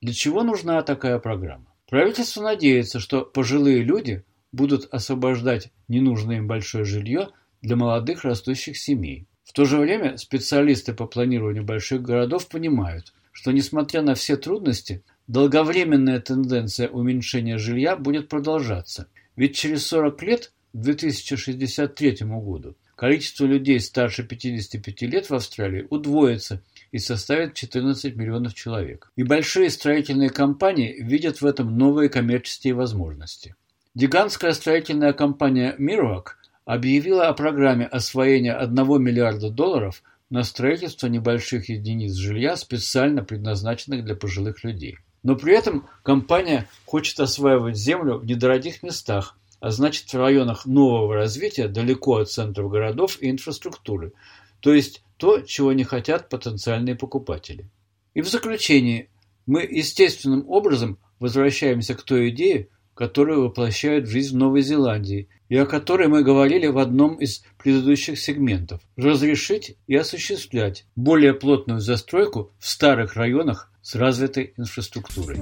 Для 0.00 0.12
чего 0.12 0.42
нужна 0.42 0.82
такая 0.82 1.18
программа? 1.18 1.66
Правительство 1.88 2.42
надеется, 2.42 2.98
что 2.98 3.22
пожилые 3.24 3.82
люди 3.82 4.24
будут 4.50 4.92
освобождать 4.92 5.70
ненужное 5.86 6.38
им 6.38 6.48
большое 6.48 6.84
жилье 6.84 7.28
для 7.62 7.76
молодых 7.76 8.24
растущих 8.24 8.76
семей. 8.76 9.27
В 9.48 9.54
то 9.54 9.64
же 9.64 9.78
время 9.78 10.18
специалисты 10.18 10.92
по 10.92 11.06
планированию 11.06 11.64
больших 11.64 12.02
городов 12.02 12.48
понимают, 12.48 13.14
что 13.32 13.50
несмотря 13.50 14.02
на 14.02 14.14
все 14.14 14.36
трудности, 14.36 15.02
долговременная 15.26 16.20
тенденция 16.20 16.88
уменьшения 16.90 17.56
жилья 17.56 17.96
будет 17.96 18.28
продолжаться. 18.28 19.08
Ведь 19.36 19.56
через 19.56 19.86
40 19.86 20.22
лет, 20.22 20.52
к 20.74 20.76
2063 20.76 22.18
году, 22.20 22.76
количество 22.94 23.46
людей 23.46 23.80
старше 23.80 24.22
55 24.22 25.02
лет 25.02 25.30
в 25.30 25.34
Австралии 25.34 25.86
удвоится 25.88 26.62
и 26.92 26.98
составит 26.98 27.54
14 27.54 28.16
миллионов 28.16 28.52
человек. 28.52 29.10
И 29.16 29.22
большие 29.22 29.70
строительные 29.70 30.28
компании 30.28 30.94
видят 31.00 31.40
в 31.40 31.46
этом 31.46 31.78
новые 31.78 32.10
коммерческие 32.10 32.74
возможности. 32.74 33.54
Гигантская 33.94 34.52
строительная 34.52 35.14
компания 35.14 35.74
Мирвак 35.78 36.37
объявила 36.68 37.28
о 37.28 37.32
программе 37.32 37.86
освоения 37.86 38.52
1 38.52 39.02
миллиарда 39.02 39.48
долларов 39.48 40.02
на 40.28 40.42
строительство 40.42 41.06
небольших 41.06 41.70
единиц 41.70 42.12
жилья, 42.12 42.56
специально 42.56 43.24
предназначенных 43.24 44.04
для 44.04 44.14
пожилых 44.14 44.62
людей. 44.64 44.98
Но 45.22 45.34
при 45.34 45.56
этом 45.56 45.88
компания 46.02 46.68
хочет 46.84 47.20
осваивать 47.20 47.78
землю 47.78 48.18
в 48.18 48.26
недорогих 48.26 48.82
местах, 48.82 49.38
а 49.60 49.70
значит 49.70 50.12
в 50.12 50.18
районах 50.18 50.66
нового 50.66 51.14
развития, 51.14 51.68
далеко 51.68 52.18
от 52.18 52.30
центров 52.30 52.70
городов 52.70 53.16
и 53.22 53.30
инфраструктуры, 53.30 54.12
то 54.60 54.74
есть 54.74 55.02
то, 55.16 55.40
чего 55.40 55.72
не 55.72 55.84
хотят 55.84 56.28
потенциальные 56.28 56.96
покупатели. 56.96 57.70
И 58.12 58.20
в 58.20 58.28
заключение, 58.28 59.08
мы 59.46 59.62
естественным 59.62 60.44
образом 60.46 60.98
возвращаемся 61.18 61.94
к 61.94 62.02
той 62.02 62.28
идее, 62.28 62.68
которую 62.92 63.44
воплощают 63.44 64.06
в 64.06 64.10
жизнь 64.10 64.34
в 64.34 64.38
Новой 64.38 64.60
Зеландии 64.60 65.30
и 65.48 65.56
о 65.56 65.66
которой 65.66 66.08
мы 66.08 66.22
говорили 66.22 66.66
в 66.66 66.78
одном 66.78 67.16
из 67.16 67.42
предыдущих 67.56 68.18
сегментов– 68.18 68.80
разрешить 68.96 69.76
и 69.86 69.96
осуществлять 69.96 70.86
более 70.94 71.34
плотную 71.34 71.80
застройку 71.80 72.52
в 72.58 72.68
старых 72.68 73.14
районах 73.14 73.70
с 73.82 73.94
развитой 73.94 74.52
инфраструктурой. 74.56 75.38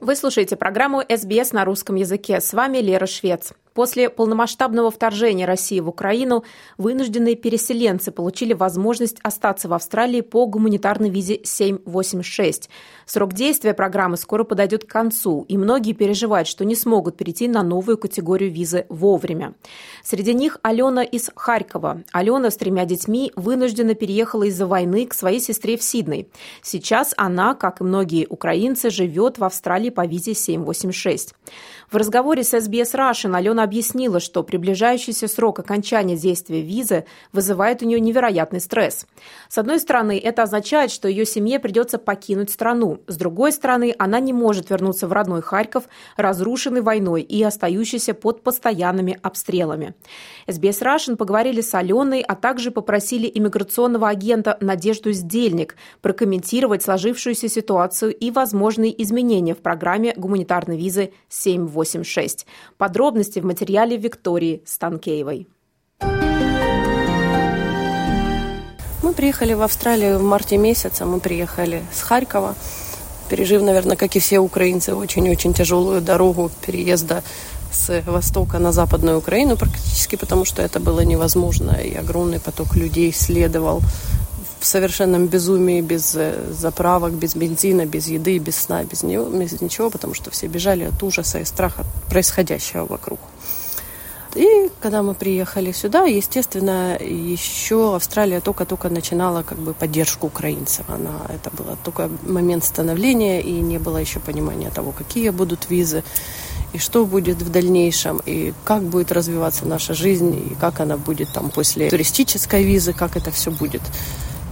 Вы 0.00 0.16
слушаете 0.16 0.56
программу 0.56 1.00
«СБС 1.00 1.52
на 1.52 1.64
русском 1.64 1.94
языке». 1.94 2.40
С 2.40 2.52
вами 2.52 2.78
Лера 2.78 3.06
Швец. 3.06 3.52
После 3.74 4.10
полномасштабного 4.10 4.90
вторжения 4.90 5.46
России 5.46 5.80
в 5.80 5.88
Украину 5.88 6.44
вынужденные 6.76 7.36
переселенцы 7.36 8.10
получили 8.10 8.52
возможность 8.52 9.16
остаться 9.22 9.68
в 9.68 9.72
Австралии 9.72 10.20
по 10.20 10.46
гуманитарной 10.46 11.08
визе 11.08 11.40
786. 11.42 12.68
Срок 13.06 13.32
действия 13.32 13.74
программы 13.74 14.16
скоро 14.16 14.44
подойдет 14.44 14.84
к 14.84 14.90
концу, 14.90 15.44
и 15.48 15.56
многие 15.56 15.92
переживают, 15.92 16.48
что 16.48 16.64
не 16.64 16.74
смогут 16.74 17.16
перейти 17.16 17.48
на 17.48 17.62
новую 17.62 17.98
категорию 17.98 18.52
визы 18.52 18.86
вовремя. 18.88 19.54
Среди 20.04 20.34
них 20.34 20.58
Алена 20.62 21.02
из 21.02 21.30
Харькова. 21.34 22.02
Алена 22.12 22.50
с 22.50 22.56
тремя 22.56 22.84
детьми 22.84 23.32
вынуждена 23.36 23.94
переехала 23.94 24.44
из-за 24.44 24.66
войны 24.66 25.06
к 25.06 25.14
своей 25.14 25.40
сестре 25.40 25.76
в 25.76 25.82
Сидней. 25.82 26.28
Сейчас 26.62 27.14
она, 27.16 27.54
как 27.54 27.80
и 27.80 27.84
многие 27.84 28.26
украинцы, 28.28 28.90
живет 28.90 29.38
в 29.38 29.44
Австралии 29.44 29.90
по 29.90 30.06
визе 30.06 30.34
786. 30.34 31.34
В 31.92 31.96
разговоре 31.96 32.42
с 32.42 32.54
SBS 32.54 32.94
Russian 32.94 33.36
Алена 33.36 33.62
объяснила, 33.62 34.18
что 34.18 34.42
приближающийся 34.42 35.28
срок 35.28 35.58
окончания 35.58 36.16
действия 36.16 36.62
визы 36.62 37.04
вызывает 37.34 37.82
у 37.82 37.84
нее 37.84 38.00
невероятный 38.00 38.60
стресс. 38.60 39.06
С 39.50 39.58
одной 39.58 39.78
стороны, 39.78 40.18
это 40.18 40.44
означает, 40.44 40.90
что 40.90 41.06
ее 41.06 41.26
семье 41.26 41.58
придется 41.58 41.98
покинуть 41.98 42.48
страну. 42.48 43.00
С 43.08 43.18
другой 43.18 43.52
стороны, 43.52 43.94
она 43.98 44.20
не 44.20 44.32
может 44.32 44.70
вернуться 44.70 45.06
в 45.06 45.12
родной 45.12 45.42
Харьков, 45.42 45.84
разрушенный 46.16 46.80
войной 46.80 47.20
и 47.20 47.42
остающийся 47.42 48.14
под 48.14 48.42
постоянными 48.42 49.18
обстрелами. 49.20 49.94
СБС 50.46 50.80
Рашин 50.80 51.18
поговорили 51.18 51.60
с 51.60 51.74
Аленой, 51.74 52.22
а 52.22 52.36
также 52.36 52.70
попросили 52.70 53.30
иммиграционного 53.34 54.08
агента 54.08 54.56
Надежду 54.62 55.12
Сдельник 55.12 55.76
прокомментировать 56.00 56.82
сложившуюся 56.82 57.50
ситуацию 57.50 58.14
и 58.14 58.30
возможные 58.30 59.02
изменения 59.02 59.54
в 59.54 59.58
программе 59.58 60.14
гуманитарной 60.16 60.78
визы 60.78 61.12
786. 61.84 62.46
Подробности 62.78 63.40
в 63.40 63.44
материале 63.44 63.96
Виктории 63.96 64.62
Станкеевой. 64.64 65.46
Мы 69.02 69.12
приехали 69.14 69.54
в 69.54 69.62
Австралию 69.62 70.18
в 70.18 70.22
марте 70.22 70.56
месяце. 70.56 71.04
Мы 71.04 71.20
приехали 71.20 71.82
с 71.92 72.02
Харькова, 72.02 72.54
пережив, 73.28 73.62
наверное, 73.62 73.96
как 73.96 74.16
и 74.16 74.20
все 74.20 74.38
украинцы, 74.38 74.94
очень-очень 74.94 75.54
тяжелую 75.54 76.00
дорогу 76.00 76.50
переезда 76.64 77.22
с 77.72 78.02
востока 78.06 78.58
на 78.58 78.72
западную 78.72 79.18
Украину 79.18 79.56
практически, 79.56 80.16
потому 80.16 80.44
что 80.44 80.62
это 80.62 80.78
было 80.78 81.00
невозможно, 81.00 81.72
и 81.72 81.94
огромный 81.94 82.38
поток 82.38 82.76
людей 82.76 83.12
следовал 83.12 83.80
в 84.62 84.66
совершенном 84.66 85.26
безумии, 85.26 85.80
без 85.80 86.14
э, 86.14 86.52
заправок, 86.52 87.12
без 87.12 87.34
бензина, 87.34 87.84
без 87.84 88.06
еды, 88.06 88.38
без 88.38 88.56
сна, 88.56 88.84
без, 88.84 89.02
ничего, 89.02 89.90
потому 89.90 90.14
что 90.14 90.30
все 90.30 90.46
бежали 90.46 90.84
от 90.84 91.02
ужаса 91.02 91.40
и 91.40 91.44
страха 91.44 91.84
происходящего 92.08 92.86
вокруг. 92.86 93.18
И 94.36 94.70
когда 94.80 95.02
мы 95.02 95.14
приехали 95.14 95.72
сюда, 95.72 96.04
естественно, 96.04 96.96
еще 96.96 97.96
Австралия 97.96 98.40
только-только 98.40 98.88
начинала 98.88 99.42
как 99.42 99.58
бы 99.58 99.74
поддержку 99.74 100.28
украинцев. 100.28 100.86
Она, 100.88 101.26
это 101.28 101.50
был 101.50 101.76
только 101.84 102.08
момент 102.22 102.64
становления, 102.64 103.42
и 103.42 103.52
не 103.52 103.78
было 103.78 103.98
еще 103.98 104.20
понимания 104.20 104.70
того, 104.70 104.92
какие 104.92 105.30
будут 105.30 105.68
визы, 105.70 106.02
и 106.72 106.78
что 106.78 107.04
будет 107.04 107.42
в 107.42 107.50
дальнейшем, 107.50 108.22
и 108.24 108.54
как 108.64 108.82
будет 108.84 109.12
развиваться 109.12 109.66
наша 109.66 109.92
жизнь, 109.92 110.52
и 110.52 110.54
как 110.54 110.80
она 110.80 110.96
будет 110.96 111.28
там 111.34 111.50
после 111.50 111.90
туристической 111.90 112.64
визы, 112.64 112.92
как 112.92 113.16
это 113.16 113.30
все 113.30 113.50
будет 113.50 113.82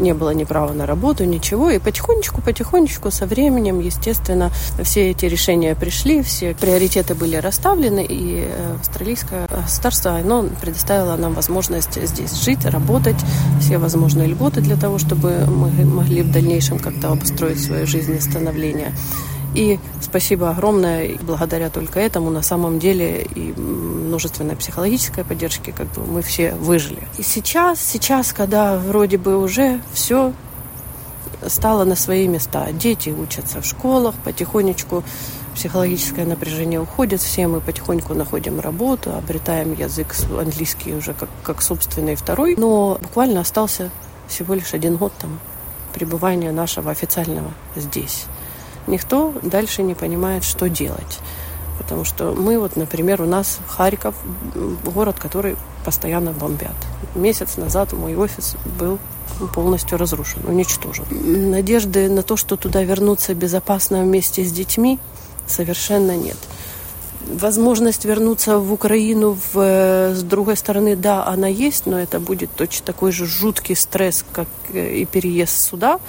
не 0.00 0.14
было 0.14 0.30
ни 0.30 0.44
права 0.44 0.72
на 0.72 0.86
работу, 0.86 1.24
ничего. 1.24 1.70
И 1.70 1.78
потихонечку, 1.78 2.40
потихонечку, 2.42 3.10
со 3.10 3.26
временем, 3.26 3.80
естественно, 3.80 4.50
все 4.82 5.10
эти 5.10 5.26
решения 5.26 5.74
пришли, 5.74 6.22
все 6.22 6.54
приоритеты 6.54 7.14
были 7.14 7.36
расставлены, 7.36 8.04
и 8.04 8.44
э, 8.48 8.76
австралийское 8.80 9.46
государство, 9.46 10.16
оно 10.16 10.46
предоставило 10.60 11.16
нам 11.16 11.34
возможность 11.34 12.02
здесь 12.06 12.42
жить, 12.42 12.64
работать, 12.64 13.18
все 13.60 13.78
возможные 13.78 14.28
льготы 14.28 14.60
для 14.60 14.76
того, 14.76 14.98
чтобы 14.98 15.46
мы 15.46 15.84
могли 15.84 16.22
в 16.22 16.32
дальнейшем 16.32 16.78
как-то 16.78 17.12
обустроить 17.12 17.62
свою 17.62 17.86
жизнь 17.86 18.16
и 18.16 18.20
становление. 18.20 18.92
И 19.54 19.78
спасибо 20.00 20.50
огромное. 20.50 21.18
Благодаря 21.22 21.70
только 21.70 22.00
этому 22.00 22.30
на 22.30 22.42
самом 22.42 22.78
деле 22.78 23.22
и 23.22 23.52
множественной 23.52 24.56
психологической 24.56 25.24
поддержки 25.24 25.70
как 25.70 25.88
бы 25.92 26.04
мы 26.04 26.22
все 26.22 26.54
выжили. 26.54 27.02
И 27.18 27.22
сейчас, 27.22 27.80
сейчас, 27.80 28.32
когда 28.32 28.78
вроде 28.78 29.18
бы 29.18 29.36
уже 29.42 29.80
все 29.92 30.32
стало 31.46 31.84
на 31.84 31.96
свои 31.96 32.28
места. 32.28 32.70
Дети 32.72 33.10
учатся 33.10 33.60
в 33.60 33.66
школах, 33.66 34.14
потихонечку 34.24 35.02
психологическое 35.54 36.24
напряжение 36.24 36.80
уходит, 36.80 37.20
все 37.20 37.48
мы 37.48 37.60
потихоньку 37.60 38.14
находим 38.14 38.60
работу, 38.60 39.12
обретаем 39.14 39.72
язык 39.72 40.14
английский 40.38 40.94
уже 40.94 41.12
как, 41.12 41.28
как 41.42 41.60
собственный 41.60 42.14
второй. 42.14 42.54
Но 42.56 42.98
буквально 43.02 43.40
остался 43.40 43.90
всего 44.28 44.54
лишь 44.54 44.74
один 44.74 44.96
год 44.96 45.12
там 45.18 45.40
пребывания 45.92 46.52
нашего 46.52 46.92
официального 46.92 47.50
здесь 47.74 48.26
никто 48.90 49.34
дальше 49.42 49.82
не 49.82 49.94
понимает, 49.94 50.44
что 50.44 50.68
делать. 50.68 51.18
Потому 51.78 52.04
что 52.04 52.34
мы, 52.34 52.58
вот, 52.58 52.76
например, 52.76 53.22
у 53.22 53.26
нас 53.26 53.58
Харьков, 53.66 54.14
город, 54.84 55.16
который 55.18 55.56
постоянно 55.84 56.32
бомбят. 56.32 56.76
Месяц 57.14 57.56
назад 57.56 57.92
мой 57.94 58.14
офис 58.16 58.56
был 58.78 58.98
полностью 59.54 59.96
разрушен, 59.98 60.42
уничтожен. 60.46 61.06
Надежды 61.50 62.10
на 62.10 62.22
то, 62.22 62.36
что 62.36 62.56
туда 62.56 62.82
вернуться 62.82 63.34
безопасно 63.34 64.02
вместе 64.02 64.44
с 64.44 64.52
детьми, 64.52 64.98
совершенно 65.46 66.16
нет. 66.16 66.36
Возможность 67.26 68.04
вернуться 68.04 68.58
в 68.58 68.72
Украину 68.72 69.38
в, 69.52 69.58
э, 69.58 70.14
с 70.14 70.22
другой 70.22 70.56
стороны, 70.56 70.96
да, 70.96 71.24
она 71.26 71.46
есть, 71.46 71.86
но 71.86 71.98
это 71.98 72.18
будет 72.18 72.50
точно 72.56 72.86
такой 72.86 73.12
же 73.12 73.26
жуткий 73.26 73.76
стресс, 73.76 74.24
как 74.32 74.48
э, 74.72 74.96
и 74.96 75.04
переезд 75.04 75.58
сюда. 75.70 76.00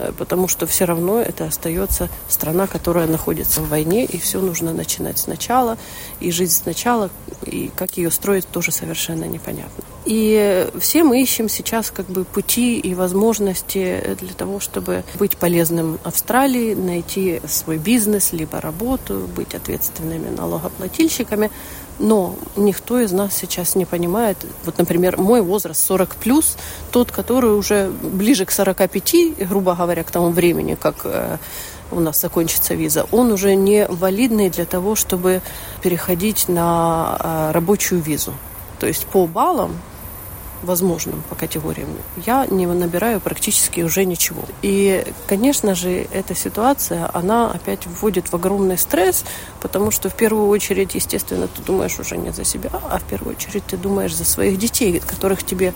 Э, 0.00 0.12
потому 0.16 0.48
что 0.48 0.66
все 0.66 0.86
равно 0.86 1.20
это 1.20 1.44
остается 1.44 2.08
страна, 2.28 2.66
которая 2.66 3.06
находится 3.06 3.60
в 3.60 3.68
войне, 3.68 4.04
и 4.04 4.18
все 4.18 4.40
нужно 4.40 4.72
начинать 4.72 5.18
сначала, 5.18 5.76
и 6.20 6.30
жить 6.30 6.52
сначала, 6.52 7.10
и 7.44 7.70
как 7.76 7.98
ее 7.98 8.10
строить 8.10 8.46
тоже 8.48 8.72
совершенно 8.72 9.24
непонятно. 9.24 9.84
И 10.06 10.66
все 10.78 11.04
мы 11.04 11.20
ищем 11.22 11.48
сейчас 11.48 11.90
как 11.90 12.06
бы 12.06 12.24
пути 12.24 12.78
и 12.78 12.94
возможности 12.94 14.16
для 14.20 14.32
того, 14.32 14.58
чтобы 14.58 15.04
быть 15.18 15.36
полезным 15.36 15.98
Австралии, 16.04 16.74
найти 16.74 17.42
свой 17.46 17.76
бизнес, 17.76 18.32
либо 18.32 18.60
работу, 18.60 19.28
быть 19.36 19.54
ответственными 19.54 20.34
налогоплательщиками. 20.34 21.50
Но 21.98 22.34
никто 22.56 22.98
из 23.00 23.12
нас 23.12 23.36
сейчас 23.36 23.74
не 23.74 23.84
понимает, 23.84 24.38
вот, 24.64 24.78
например, 24.78 25.18
мой 25.18 25.42
возраст 25.42 25.84
40 25.84 26.16
плюс, 26.16 26.56
тот, 26.92 27.12
который 27.12 27.50
уже 27.50 27.90
ближе 27.90 28.46
к 28.46 28.50
45, 28.50 29.48
грубо 29.48 29.74
говоря, 29.74 30.02
к 30.02 30.10
тому 30.10 30.30
времени, 30.30 30.76
как 30.80 31.02
э, 31.04 31.36
у 31.90 32.00
нас 32.00 32.20
закончится 32.20 32.74
виза, 32.74 33.06
он 33.10 33.32
уже 33.32 33.54
не 33.54 33.86
валидный 33.86 34.50
для 34.50 34.64
того, 34.64 34.94
чтобы 34.94 35.42
переходить 35.82 36.48
на 36.48 37.18
э, 37.18 37.52
рабочую 37.52 38.00
визу. 38.00 38.32
То 38.78 38.86
есть 38.86 39.06
по 39.06 39.26
баллам 39.26 39.72
возможным 40.62 41.22
по 41.28 41.34
категориям, 41.34 41.88
я 42.26 42.46
не 42.46 42.66
набираю 42.66 43.20
практически 43.20 43.80
уже 43.80 44.04
ничего. 44.04 44.42
И, 44.62 45.04
конечно 45.26 45.74
же, 45.74 46.06
эта 46.12 46.34
ситуация, 46.34 47.10
она 47.12 47.50
опять 47.50 47.86
вводит 47.86 48.28
в 48.28 48.34
огромный 48.34 48.78
стресс, 48.78 49.24
потому 49.60 49.90
что 49.90 50.08
в 50.08 50.14
первую 50.14 50.48
очередь, 50.48 50.94
естественно, 50.94 51.48
ты 51.48 51.62
думаешь 51.62 51.98
уже 51.98 52.16
не 52.16 52.32
за 52.32 52.44
себя, 52.44 52.70
а 52.72 52.98
в 52.98 53.04
первую 53.04 53.36
очередь 53.36 53.64
ты 53.66 53.76
думаешь 53.76 54.14
за 54.14 54.24
своих 54.24 54.58
детей, 54.58 55.00
которых 55.00 55.42
тебе 55.44 55.72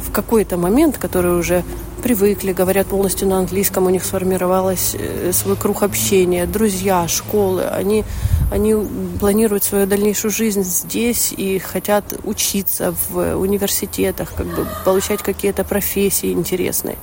в 0.00 0.10
какой-то 0.12 0.56
момент, 0.56 0.98
которые 0.98 1.36
уже 1.36 1.64
привыкли, 2.02 2.52
говорят 2.52 2.86
полностью 2.86 3.28
на 3.28 3.38
английском, 3.38 3.86
у 3.86 3.90
них 3.90 4.04
сформировалась 4.04 4.96
э, 4.98 5.32
свой 5.32 5.56
круг 5.56 5.82
общения, 5.82 6.46
друзья, 6.46 7.06
школы, 7.08 7.64
они, 7.64 8.04
они 8.50 8.74
планируют 9.18 9.64
свою 9.64 9.86
дальнейшую 9.86 10.30
жизнь 10.30 10.62
здесь 10.62 11.32
и 11.36 11.58
хотят 11.58 12.04
учиться 12.24 12.94
в 13.10 13.36
университетах, 13.36 14.32
как 14.34 14.46
бы 14.46 14.66
получать 14.84 15.22
какие-то 15.22 15.64
профессии 15.64 16.32
интересные. 16.32 16.96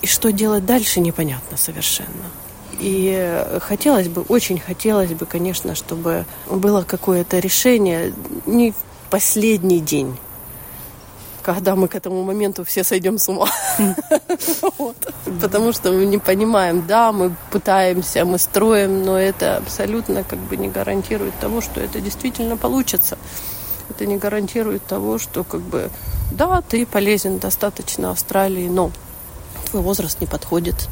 И 0.00 0.06
что 0.06 0.32
делать 0.32 0.66
дальше, 0.66 1.00
непонятно 1.00 1.56
совершенно. 1.56 2.08
И 2.80 3.44
хотелось 3.60 4.08
бы, 4.08 4.22
очень 4.22 4.58
хотелось 4.58 5.10
бы, 5.10 5.26
конечно, 5.26 5.74
чтобы 5.74 6.24
было 6.50 6.82
какое-то 6.82 7.38
решение 7.38 8.12
не 8.46 8.72
в 8.72 8.76
последний 9.10 9.80
день 9.80 10.16
когда 11.42 11.74
мы 11.76 11.88
к 11.88 11.94
этому 11.94 12.22
моменту 12.22 12.64
все 12.64 12.84
сойдем 12.84 13.18
с 13.18 13.28
ума. 13.28 13.48
Потому 15.40 15.72
что 15.72 15.92
мы 15.92 16.06
не 16.06 16.18
понимаем, 16.18 16.86
да, 16.86 17.12
мы 17.12 17.34
пытаемся, 17.50 18.24
мы 18.24 18.38
строим, 18.38 19.04
но 19.04 19.18
это 19.18 19.56
абсолютно 19.56 20.24
как 20.24 20.38
бы 20.38 20.56
не 20.56 20.68
гарантирует 20.68 21.38
того, 21.40 21.60
что 21.60 21.80
это 21.80 22.00
действительно 22.00 22.56
получится. 22.56 23.18
Это 23.90 24.06
не 24.06 24.16
гарантирует 24.16 24.86
того, 24.86 25.18
что 25.18 25.44
как 25.44 25.60
бы, 25.60 25.90
да, 26.30 26.62
ты 26.62 26.86
полезен 26.86 27.38
достаточно 27.38 28.10
Австралии, 28.10 28.68
но 28.68 28.90
твой 29.70 29.82
возраст 29.82 30.20
не 30.20 30.26
подходит 30.26 30.88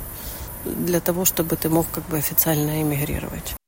для 0.65 1.01
того, 1.01 1.25
чтобы 1.25 1.57
ты 1.57 1.69
мог 1.69 1.87
как 1.93 2.05
бы 2.09 2.19
официально 2.19 2.83
эмигрировать. 2.83 3.60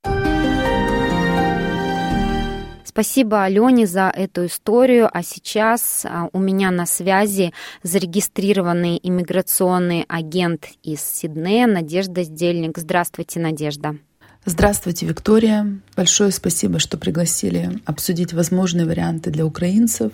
Спасибо 2.92 3.42
Алене 3.42 3.86
за 3.86 4.12
эту 4.14 4.46
историю. 4.46 5.08
А 5.10 5.22
сейчас 5.22 6.04
а, 6.04 6.28
у 6.32 6.38
меня 6.38 6.70
на 6.70 6.84
связи 6.84 7.54
зарегистрированный 7.82 9.00
иммиграционный 9.02 10.04
агент 10.08 10.66
из 10.82 11.00
Сиднея 11.00 11.66
Надежда 11.66 12.22
Сдельник. 12.22 12.76
Здравствуйте, 12.76 13.40
Надежда. 13.40 13.96
Здравствуйте, 14.44 15.06
Виктория. 15.06 15.78
Большое 15.96 16.32
спасибо, 16.32 16.80
что 16.80 16.98
пригласили 16.98 17.80
обсудить 17.86 18.34
возможные 18.34 18.84
варианты 18.84 19.30
для 19.30 19.46
украинцев. 19.46 20.12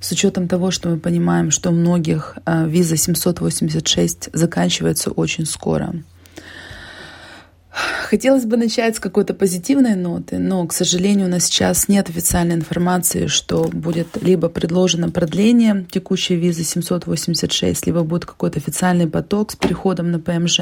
С 0.00 0.10
учетом 0.10 0.48
того, 0.48 0.72
что 0.72 0.88
мы 0.88 0.98
понимаем, 0.98 1.52
что 1.52 1.70
у 1.70 1.72
многих 1.72 2.36
а, 2.44 2.64
виза 2.64 2.96
786 2.96 4.30
заканчивается 4.32 5.12
очень 5.12 5.46
скоро. 5.46 5.94
Хотелось 7.70 8.46
бы 8.46 8.56
начать 8.56 8.96
с 8.96 9.00
какой-то 9.00 9.34
позитивной 9.34 9.94
ноты, 9.94 10.38
но, 10.38 10.66
к 10.66 10.72
сожалению, 10.72 11.26
у 11.26 11.30
нас 11.30 11.44
сейчас 11.44 11.88
нет 11.88 12.08
официальной 12.08 12.54
информации, 12.54 13.26
что 13.26 13.68
будет 13.68 14.22
либо 14.22 14.48
предложено 14.48 15.10
продление 15.10 15.86
текущей 15.90 16.36
визы 16.36 16.64
786, 16.64 17.86
либо 17.86 18.02
будет 18.04 18.24
какой-то 18.24 18.58
официальный 18.58 19.06
поток 19.06 19.52
с 19.52 19.56
переходом 19.56 20.10
на 20.10 20.18
ПМЖ. 20.18 20.60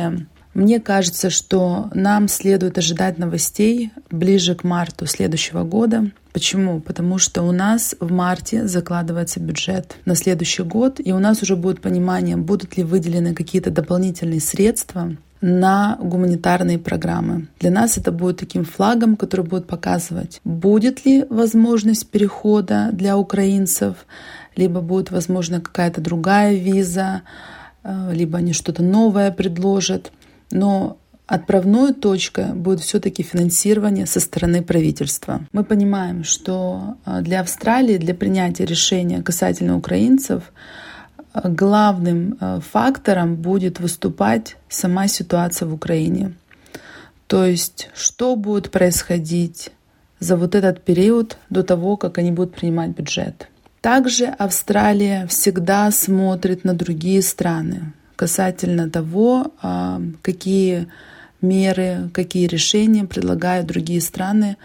Мне 0.54 0.80
кажется, 0.80 1.28
что 1.28 1.90
нам 1.92 2.28
следует 2.28 2.78
ожидать 2.78 3.18
новостей 3.18 3.92
ближе 4.10 4.54
к 4.54 4.64
марту 4.64 5.06
следующего 5.06 5.64
года. 5.64 6.10
Почему? 6.32 6.80
Потому 6.80 7.18
что 7.18 7.42
у 7.42 7.52
нас 7.52 7.94
в 8.00 8.10
марте 8.10 8.66
закладывается 8.66 9.38
бюджет 9.38 9.96
на 10.06 10.14
следующий 10.14 10.62
год, 10.62 10.98
и 10.98 11.12
у 11.12 11.18
нас 11.18 11.42
уже 11.42 11.56
будет 11.56 11.80
понимание, 11.82 12.36
будут 12.36 12.76
ли 12.76 12.84
выделены 12.84 13.34
какие-то 13.34 13.70
дополнительные 13.70 14.40
средства 14.40 15.16
на 15.46 15.96
гуманитарные 16.00 16.78
программы. 16.78 17.48
Для 17.60 17.70
нас 17.70 17.98
это 17.98 18.12
будет 18.12 18.38
таким 18.38 18.64
флагом, 18.64 19.16
который 19.16 19.46
будет 19.46 19.66
показывать, 19.66 20.40
будет 20.44 21.06
ли 21.06 21.24
возможность 21.30 22.10
перехода 22.10 22.90
для 22.92 23.16
украинцев, 23.16 24.06
либо 24.56 24.80
будет, 24.80 25.10
возможно, 25.10 25.60
какая-то 25.60 26.00
другая 26.00 26.54
виза, 26.54 27.22
э, 27.84 28.12
либо 28.12 28.38
они 28.38 28.52
что-то 28.52 28.82
новое 28.82 29.30
предложат 29.30 30.12
но 30.50 30.98
отправной 31.26 31.92
точкой 31.92 32.54
будет 32.54 32.80
все-таки 32.80 33.22
финансирование 33.22 34.06
со 34.06 34.20
стороны 34.20 34.62
правительства. 34.62 35.40
Мы 35.52 35.64
понимаем, 35.64 36.22
что 36.22 36.96
а, 37.04 37.20
для 37.20 37.40
Австралии, 37.40 37.98
для 37.98 38.14
принятия 38.14 38.64
решения 38.64 39.22
касательно 39.22 39.76
украинцев, 39.76 40.52
главным 41.44 42.36
а, 42.40 42.60
фактором 42.60 43.36
будет 43.36 43.80
выступать 43.80 44.56
сама 44.68 45.08
ситуация 45.08 45.68
в 45.68 45.74
Украине. 45.74 46.34
То 47.26 47.44
есть, 47.44 47.90
что 47.94 48.36
будет 48.36 48.70
происходить 48.70 49.70
за 50.20 50.36
вот 50.36 50.54
этот 50.54 50.84
период 50.84 51.38
до 51.50 51.62
того, 51.62 51.96
как 51.96 52.18
они 52.18 52.32
будут 52.32 52.54
принимать 52.54 52.90
бюджет. 52.90 53.48
Также 53.80 54.26
Австралия 54.26 55.26
всегда 55.26 55.90
смотрит 55.90 56.64
на 56.64 56.74
другие 56.74 57.22
страны 57.22 57.92
касательно 58.16 58.90
того, 58.90 59.52
а, 59.62 60.00
какие 60.22 60.88
меры, 61.42 62.10
какие 62.12 62.46
решения 62.46 63.04
предлагают 63.04 63.66
другие 63.66 64.00
страны 64.00 64.56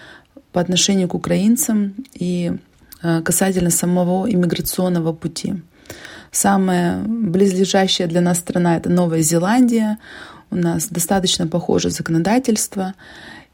по 0.51 0.61
отношению 0.61 1.07
к 1.07 1.13
украинцам 1.13 1.93
и 2.13 2.53
а, 3.01 3.21
касательно 3.21 3.69
самого 3.69 4.31
иммиграционного 4.31 5.13
пути. 5.13 5.55
Самая 6.31 7.03
близлежащая 7.03 8.07
для 8.07 8.21
нас 8.21 8.39
страна— 8.39 8.77
это 8.77 8.89
Новая 8.89 9.21
Зеландия. 9.21 9.97
У 10.49 10.55
нас 10.55 10.87
достаточно 10.87 11.45
похоже 11.47 11.89
законодательство. 11.89 12.93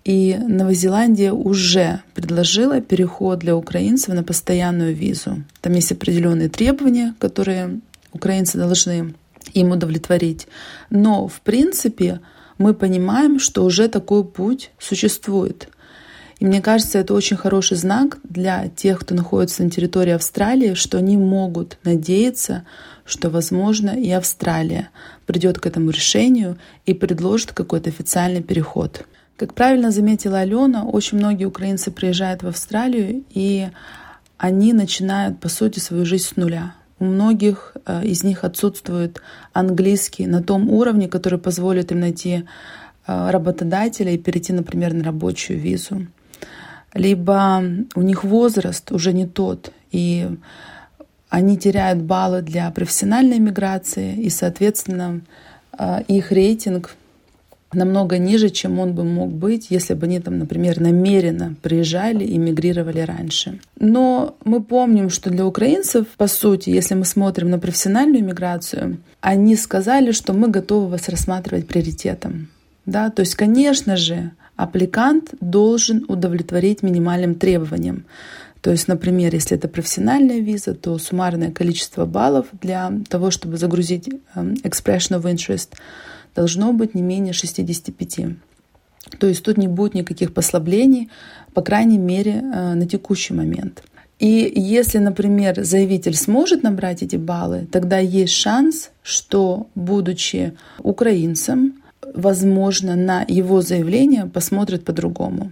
И 0.06 0.38
Новая 0.48 0.76
Зеландия 0.76 1.34
уже 1.34 2.02
предложила 2.14 2.80
переход 2.80 3.40
для 3.40 3.58
украинцев 3.58 4.14
на 4.14 4.24
постоянную 4.24 4.96
визу. 4.96 5.44
Там 5.60 5.74
есть 5.74 5.92
определенные 5.92 6.50
требования, 6.50 7.14
которые 7.20 7.82
украинцы 8.14 8.58
должны 8.58 9.16
им 9.54 9.72
удовлетворить. 9.72 10.48
Но, 10.90 11.28
в 11.28 11.42
принципе, 11.42 12.22
мы 12.58 12.74
понимаем, 12.74 13.40
что 13.40 13.66
уже 13.66 13.88
такой 13.88 14.24
путь 14.24 14.72
существует. 14.80 15.68
И 16.40 16.46
мне 16.46 16.62
кажется, 16.62 17.00
это 17.00 17.14
очень 17.14 17.36
хороший 17.36 17.78
знак 17.78 18.20
для 18.24 18.68
тех, 18.68 19.00
кто 19.00 19.16
находится 19.16 19.64
на 19.64 19.72
территории 19.72 20.14
Австралии, 20.14 20.76
что 20.76 21.00
они 21.00 21.18
могут 21.18 21.80
надеяться, 21.84 22.64
что, 23.06 23.30
возможно, 23.30 23.90
и 23.90 24.12
Австралия 24.12 24.90
придет 25.26 25.60
к 25.60 25.66
этому 25.66 25.90
решению 25.90 26.58
и 26.86 26.94
предложит 26.94 27.54
какой-то 27.54 27.90
официальный 27.90 28.44
переход. 28.44 29.06
Как 29.36 29.54
правильно 29.54 29.92
заметила 29.92 30.40
Алена, 30.40 30.84
очень 30.84 31.18
многие 31.18 31.46
украинцы 31.46 31.92
приезжают 31.92 32.44
в 32.44 32.48
Австралию, 32.48 33.24
и 33.30 33.70
они 34.38 34.74
начинают, 34.74 35.40
по 35.40 35.50
сути, 35.50 35.80
свою 35.80 36.06
жизнь 36.06 36.26
с 36.26 36.36
нуля. 36.36 36.76
У 37.00 37.06
многих 37.06 37.76
э, 37.86 38.06
из 38.06 38.24
них 38.24 38.44
отсутствует 38.44 39.22
английский 39.54 40.26
на 40.28 40.42
том 40.42 40.70
уровне, 40.70 41.08
который 41.08 41.38
позволит 41.40 41.92
им 41.92 42.00
найти 42.00 42.46
э, 43.06 43.30
работодателя 43.30 44.12
и 44.12 44.18
перейти, 44.18 44.54
например, 44.54 44.94
на 44.94 45.04
рабочую 45.04 45.60
визу. 45.60 46.08
Либо 46.98 47.64
у 47.96 48.02
них 48.02 48.24
возраст 48.24 48.92
уже 48.92 49.14
не 49.14 49.28
тот, 49.28 49.72
и 49.92 50.28
они 51.30 51.58
теряют 51.58 52.02
баллы 52.02 52.42
для 52.42 52.72
профессиональной 52.72 53.40
миграции, 53.40 54.16
и, 54.16 54.30
соответственно, 54.30 55.22
э, 55.78 56.02
их 56.08 56.32
рейтинг 56.32 56.96
намного 57.74 58.18
ниже, 58.18 58.50
чем 58.50 58.80
он 58.80 58.94
бы 58.94 59.04
мог 59.04 59.30
быть, 59.30 59.68
если 59.70 59.94
бы 59.94 60.06
они 60.06 60.20
там, 60.20 60.40
например, 60.40 60.80
намеренно 60.80 61.56
приезжали 61.62 62.24
и 62.24 62.38
мигрировали 62.38 63.02
раньше. 63.02 63.60
Но 63.80 64.36
мы 64.46 64.64
помним, 64.64 65.10
что 65.10 65.30
для 65.30 65.46
украинцев, 65.46 66.08
по 66.18 66.28
сути, 66.28 66.70
если 66.70 66.96
мы 66.96 67.06
смотрим 67.06 67.50
на 67.50 67.60
профессиональную 67.60 68.24
миграцию, 68.24 68.98
они 69.22 69.56
сказали, 69.56 70.12
что 70.12 70.34
мы 70.34 70.48
готовы 70.48 70.88
вас 70.88 71.10
рассматривать 71.10 71.68
приоритетом. 71.68 72.48
Да? 72.86 73.10
То 73.10 73.22
есть, 73.22 73.36
конечно 73.36 73.98
же, 73.98 74.32
аппликант 74.58 75.34
должен 75.40 76.04
удовлетворить 76.10 76.84
минимальным 76.84 77.36
требованиям. 77.36 78.06
То 78.62 78.72
есть, 78.72 78.90
например, 78.90 79.34
если 79.34 79.56
это 79.56 79.70
профессиональная 79.70 80.40
виза, 80.40 80.74
то 80.74 80.98
суммарное 80.98 81.52
количество 81.52 82.06
баллов 82.06 82.48
для 82.62 82.92
того, 83.08 83.32
чтобы 83.32 83.58
загрузить 83.58 84.10
эм, 84.36 84.56
expression 84.64 85.22
of 85.22 85.24
interest– 85.24 85.70
должно 86.38 86.72
быть 86.72 86.94
не 86.96 87.02
менее 87.02 87.34
65. 87.34 88.20
То 89.20 89.28
есть 89.28 89.44
тут 89.44 89.58
не 89.58 89.68
будет 89.68 89.96
никаких 89.96 90.34
послаблений, 90.34 91.10
по 91.54 91.62
крайней 91.62 91.98
мере, 91.98 92.32
э, 92.32 92.74
на 92.76 92.86
текущий 92.86 93.34
момент. 93.34 93.84
И 94.20 94.52
если, 94.56 95.00
например, 95.00 95.64
заявитель 95.64 96.14
сможет 96.14 96.64
набрать 96.64 97.04
эти 97.04 97.16
баллы, 97.18 97.68
тогда 97.72 97.98
есть 97.98 98.34
шанс, 98.34 98.92
что, 99.04 99.68
будучи 99.76 100.54
украинцем, 100.80 101.74
возможно, 102.18 102.96
на 102.96 103.24
его 103.28 103.62
заявление 103.62 104.26
посмотрят 104.26 104.84
по-другому. 104.84 105.52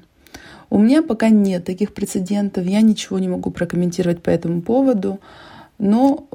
У 0.70 0.80
меня 0.80 1.04
пока 1.04 1.30
нет 1.30 1.64
таких 1.64 1.94
прецедентов, 1.94 2.66
я 2.66 2.82
ничего 2.82 3.20
не 3.20 3.28
могу 3.28 3.52
прокомментировать 3.52 4.22
по 4.22 4.32
этому 4.32 4.62
поводу, 4.62 5.20
но 5.78 6.28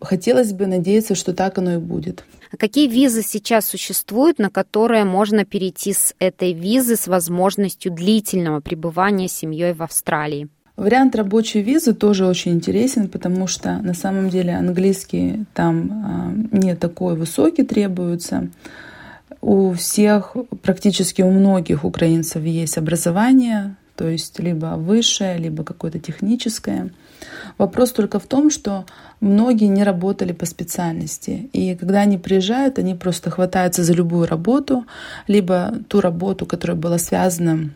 хотелось 0.00 0.52
бы 0.52 0.66
надеяться, 0.66 1.14
что 1.14 1.32
так 1.32 1.58
оно 1.58 1.74
и 1.74 1.78
будет. 1.78 2.24
А 2.52 2.56
какие 2.56 2.88
визы 2.88 3.22
сейчас 3.22 3.66
существуют, 3.66 4.38
на 4.38 4.50
которые 4.50 5.04
можно 5.04 5.44
перейти 5.44 5.92
с 5.92 6.14
этой 6.18 6.52
визы 6.52 6.96
с 6.96 7.06
возможностью 7.06 7.92
длительного 7.92 8.60
пребывания 8.60 9.28
семьей 9.28 9.72
в 9.72 9.82
Австралии? 9.82 10.48
Вариант 10.76 11.16
рабочей 11.16 11.62
визы 11.62 11.94
тоже 11.94 12.26
очень 12.26 12.52
интересен, 12.52 13.08
потому 13.08 13.46
что 13.46 13.78
на 13.78 13.94
самом 13.94 14.28
деле 14.28 14.54
английский 14.54 15.44
там 15.54 15.90
а, 16.52 16.56
не 16.56 16.76
такой 16.76 17.16
высокий 17.16 17.64
требуется. 17.64 18.48
У 19.40 19.72
всех, 19.72 20.36
практически 20.62 21.22
у 21.22 21.30
многих 21.30 21.84
украинцев 21.84 22.42
есть 22.44 22.78
образование, 22.78 23.76
то 23.96 24.06
есть 24.08 24.38
либо 24.38 24.76
высшее, 24.76 25.38
либо 25.38 25.64
какое-то 25.64 25.98
техническое. 25.98 26.90
Вопрос 27.58 27.92
только 27.92 28.18
в 28.18 28.26
том, 28.26 28.50
что 28.50 28.84
многие 29.20 29.68
не 29.68 29.82
работали 29.82 30.32
по 30.32 30.46
специальности. 30.46 31.48
И 31.52 31.74
когда 31.74 32.00
они 32.00 32.18
приезжают, 32.18 32.78
они 32.78 32.94
просто 32.94 33.30
хватаются 33.30 33.82
за 33.82 33.94
любую 33.94 34.26
работу, 34.26 34.84
либо 35.26 35.74
ту 35.88 36.00
работу, 36.00 36.46
которая 36.46 36.76
была 36.76 36.98
связана, 36.98 37.70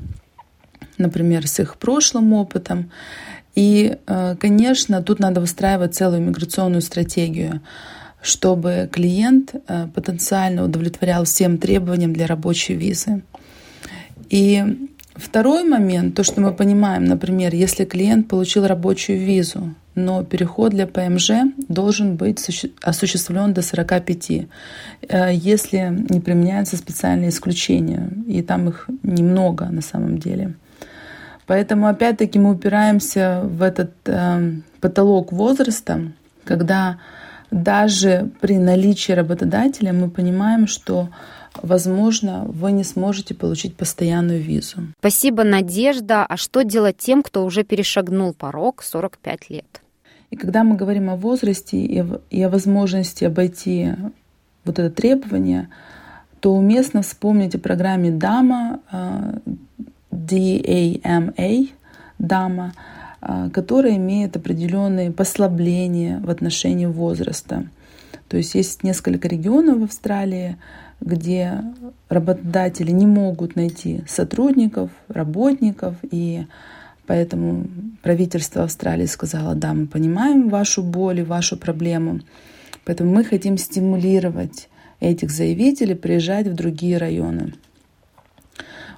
например, 0.99 1.49
с 1.49 1.59
их 1.59 1.77
прошлым 1.77 2.33
опытом. 2.35 2.91
И, 3.55 3.97
э, 4.07 4.37
конечно, 4.39 5.03
тут 5.03 5.19
надо 5.19 5.41
выстраивать 5.41 5.95
целую 5.95 6.23
миграционную 6.23 6.83
стратегию 6.83 7.61
чтобы 8.23 8.89
клиент 8.93 9.55
э, 9.55 9.87
потенциально 9.95 10.65
удовлетворял 10.65 11.25
всем 11.25 11.59
требованиям 11.59 12.13
для 12.13 12.27
рабочей 12.27 12.75
визы. 12.75 13.23
И 14.29 14.89
Второй 15.21 15.65
момент, 15.65 16.15
то, 16.15 16.25
что 16.25 16.41
мы 16.41 16.53
понимаем, 16.53 17.05
например, 17.05 17.55
если 17.55 17.85
клиент 17.85 18.29
получил 18.29 18.67
рабочую 18.67 19.19
визу, 19.19 19.75
но 19.95 20.25
переход 20.25 20.71
для 20.71 20.87
ПМЖ 20.87 21.31
должен 21.69 22.17
быть 22.17 22.39
осуществлен 22.81 23.53
до 23.53 23.61
45, 23.61 24.31
э, 24.31 25.35
если 25.35 26.07
не 26.09 26.21
применяются 26.21 26.77
специальные 26.77 27.29
исключения, 27.31 28.09
и 28.27 28.41
там 28.41 28.69
их 28.69 28.89
немного 29.03 29.67
на 29.67 29.83
самом 29.83 30.19
деле. 30.19 30.55
Поэтому 31.47 31.89
опять-таки 31.89 32.39
мы 32.39 32.53
упираемся 32.53 33.43
в 33.45 33.63
этот 33.63 33.93
э, 34.07 34.53
потолок 34.81 35.33
возраста, 35.33 36.13
когда 36.45 36.99
даже 37.51 38.31
при 38.41 38.59
наличии 38.59 39.13
работодателя 39.13 39.93
мы 39.93 40.09
понимаем, 40.11 40.67
что 40.67 41.09
возможно, 41.63 42.45
вы 42.47 42.73
не 42.73 42.85
сможете 42.85 43.35
получить 43.35 43.77
постоянную 43.77 44.41
визу. 44.41 44.79
Спасибо, 44.99 45.45
Надежда. 45.45 46.25
А 46.25 46.37
что 46.37 46.63
делать 46.63 46.97
тем, 46.99 47.23
кто 47.23 47.45
уже 47.45 47.65
перешагнул 47.65 48.33
порог 48.35 48.83
45 48.83 49.51
лет? 49.51 49.83
И 50.31 50.37
когда 50.37 50.63
мы 50.63 50.77
говорим 50.77 51.11
о 51.11 51.17
возрасте 51.17 51.77
и, 51.77 52.43
о 52.43 52.49
возможности 52.49 53.25
обойти 53.25 53.95
вот 54.65 54.79
это 54.79 54.91
требование, 54.91 55.69
то 56.39 56.55
уместно 56.55 57.03
вспомнить 57.03 57.55
о 57.57 57.59
программе 57.59 58.11
DAMA, 58.11 59.43
D-A-M-A, 60.13 61.67
DAMA, 62.21 62.71
которая 63.21 63.97
имеет 63.97 64.37
определенные 64.37 65.11
послабления 65.11 66.21
в 66.21 66.31
отношении 66.31 66.87
возраста. 66.87 67.67
То 68.29 68.37
есть 68.37 68.55
есть 68.55 68.83
несколько 68.85 69.29
регионов 69.29 69.81
в 69.81 69.85
Австралии, 69.85 70.57
где 71.01 71.63
работодатели 72.09 72.91
не 72.91 73.07
могут 73.07 73.57
найти 73.57 74.03
сотрудников, 74.07 74.91
работников, 75.09 75.97
и 76.11 76.47
поэтому 77.07 77.67
правительство 78.03 78.65
Австралии 78.65 79.07
сказало, 79.07 79.55
да, 79.55 79.75
мы 79.75 79.87
понимаем 79.87 80.49
вашу 80.49 80.83
боль 80.83 81.21
и 81.21 81.25
вашу 81.25 81.57
проблему, 81.57 82.21
поэтому 82.85 83.13
мы 83.13 83.25
хотим 83.25 83.59
стимулировать 83.59 84.69
этих 85.01 85.31
заявителей 85.31 85.95
приезжать 85.95 86.47
в 86.47 86.55
другие 86.55 86.99
районы. 86.99 87.55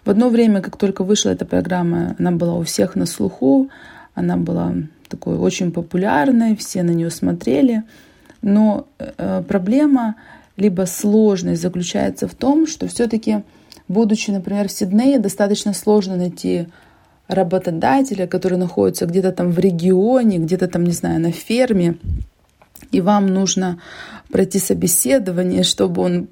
В 0.05 0.11
одно 0.11 0.29
время, 0.29 0.61
как 0.61 0.77
только 0.77 1.05
вышла 1.05 1.31
эта 1.31 1.45
программа, 1.45 2.17
она 2.19 2.33
была 2.33 2.55
у 2.55 2.65
всех 2.65 2.97
на 2.97 3.07
слуху, 3.07 3.71
она 4.14 4.37
была 4.37 4.75
такой 5.09 5.37
очень 5.37 5.72
популярной, 5.72 6.57
все 6.57 6.83
на 6.83 6.90
нее 6.90 7.11
смотрели, 7.11 7.83
но 8.40 8.87
э, 8.98 9.42
проблема 9.46 10.16
либо 10.57 10.87
сложность 10.87 11.62
заключается 11.62 12.29
в 12.29 12.35
том, 12.35 12.66
что 12.66 12.87
все-таки, 12.87 13.42
будучи, 13.88 14.31
например, 14.31 14.68
в 14.68 14.72
Сиднее, 14.72 15.18
достаточно 15.18 15.75
сложно 15.75 16.16
найти 16.16 16.66
работодателя, 17.29 18.27
который 18.27 18.59
находится 18.59 19.07
где-то 19.07 19.33
там 19.33 19.51
в 19.51 19.59
регионе, 19.59 20.38
где-то 20.38 20.68
там, 20.68 20.85
не 20.85 20.92
знаю, 20.92 21.20
на 21.20 21.33
ферме, 21.33 21.96
и 22.90 23.01
вам 23.01 23.27
нужно 23.29 23.79
пройти 24.31 24.59
собеседование, 24.59 25.62
чтобы 25.62 26.03
он 26.03 26.29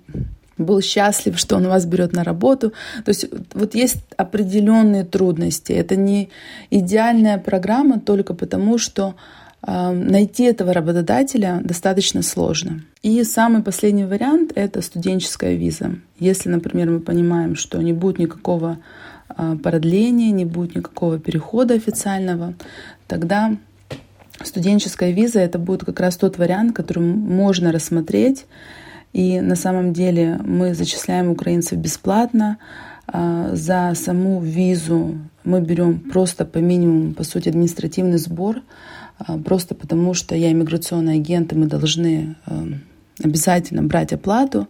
был 0.61 0.81
счастлив, 0.81 1.39
что 1.39 1.57
он 1.57 1.67
вас 1.67 1.87
берет 1.87 2.13
на 2.13 2.25
работу. 2.25 2.73
То 3.05 3.09
есть 3.09 3.27
вот 3.55 3.75
есть 3.75 3.99
определенные 4.17 5.05
трудности. 5.05 5.73
Это 5.73 5.97
не 5.97 6.31
идеальная 6.71 7.39
программа 7.39 8.01
только 8.01 8.35
потому, 8.35 8.79
что 8.79 9.15
найти 9.67 10.45
этого 10.45 10.73
работодателя 10.73 11.61
достаточно 11.63 12.23
сложно. 12.23 12.83
И 13.03 13.23
самый 13.25 13.63
последний 13.63 14.05
вариант— 14.05 14.53
это 14.55 14.81
студенческая 14.81 15.55
виза. 15.55 15.97
Если, 16.19 16.49
например, 16.49 16.91
мы 16.91 17.01
понимаем, 17.01 17.57
что 17.57 17.81
не 17.83 17.93
будет 17.93 18.19
никакого 18.19 18.79
а, 19.29 19.57
продления, 19.57 20.31
не 20.31 20.47
будет 20.47 20.77
никакого 20.77 21.19
перехода 21.19 21.75
официального, 21.75 22.55
тогда 23.07 23.57
студенческая 24.43 25.13
виза— 25.13 25.39
это 25.41 25.59
будет 25.59 25.85
как 25.85 26.01
раз 26.01 26.17
тот 26.17 26.39
вариант, 26.39 26.75
который 26.75 27.03
можно 27.03 27.71
рассмотреть. 27.71 28.47
И 29.13 29.41
на 29.41 29.57
самом 29.57 29.93
деле 29.93 30.39
мы 30.45 30.75
зачисляем 30.75 31.31
украинцев 31.31 31.79
бесплатно. 31.79 32.59
А, 33.07 33.51
за 33.55 33.93
саму 33.95 34.41
визу 34.41 35.19
мы 35.45 35.61
берем 35.61 35.99
просто 35.99 36.45
по 36.45 36.59
минимуму, 36.59 37.15
по 37.15 37.25
сути, 37.25 37.49
административный 37.49 38.19
сбор— 38.19 38.63
а, 39.27 39.39
просто 39.39 39.75
потому 39.75 40.15
что 40.15 40.35
я 40.35 40.51
иммиграционный 40.51 41.17
агент, 41.17 41.53
и 41.53 41.57
мы 41.57 41.67
должны 41.67 42.37
а, 42.47 42.65
обязательно 43.23 43.83
брать 43.83 44.13
оплату. 44.13 44.69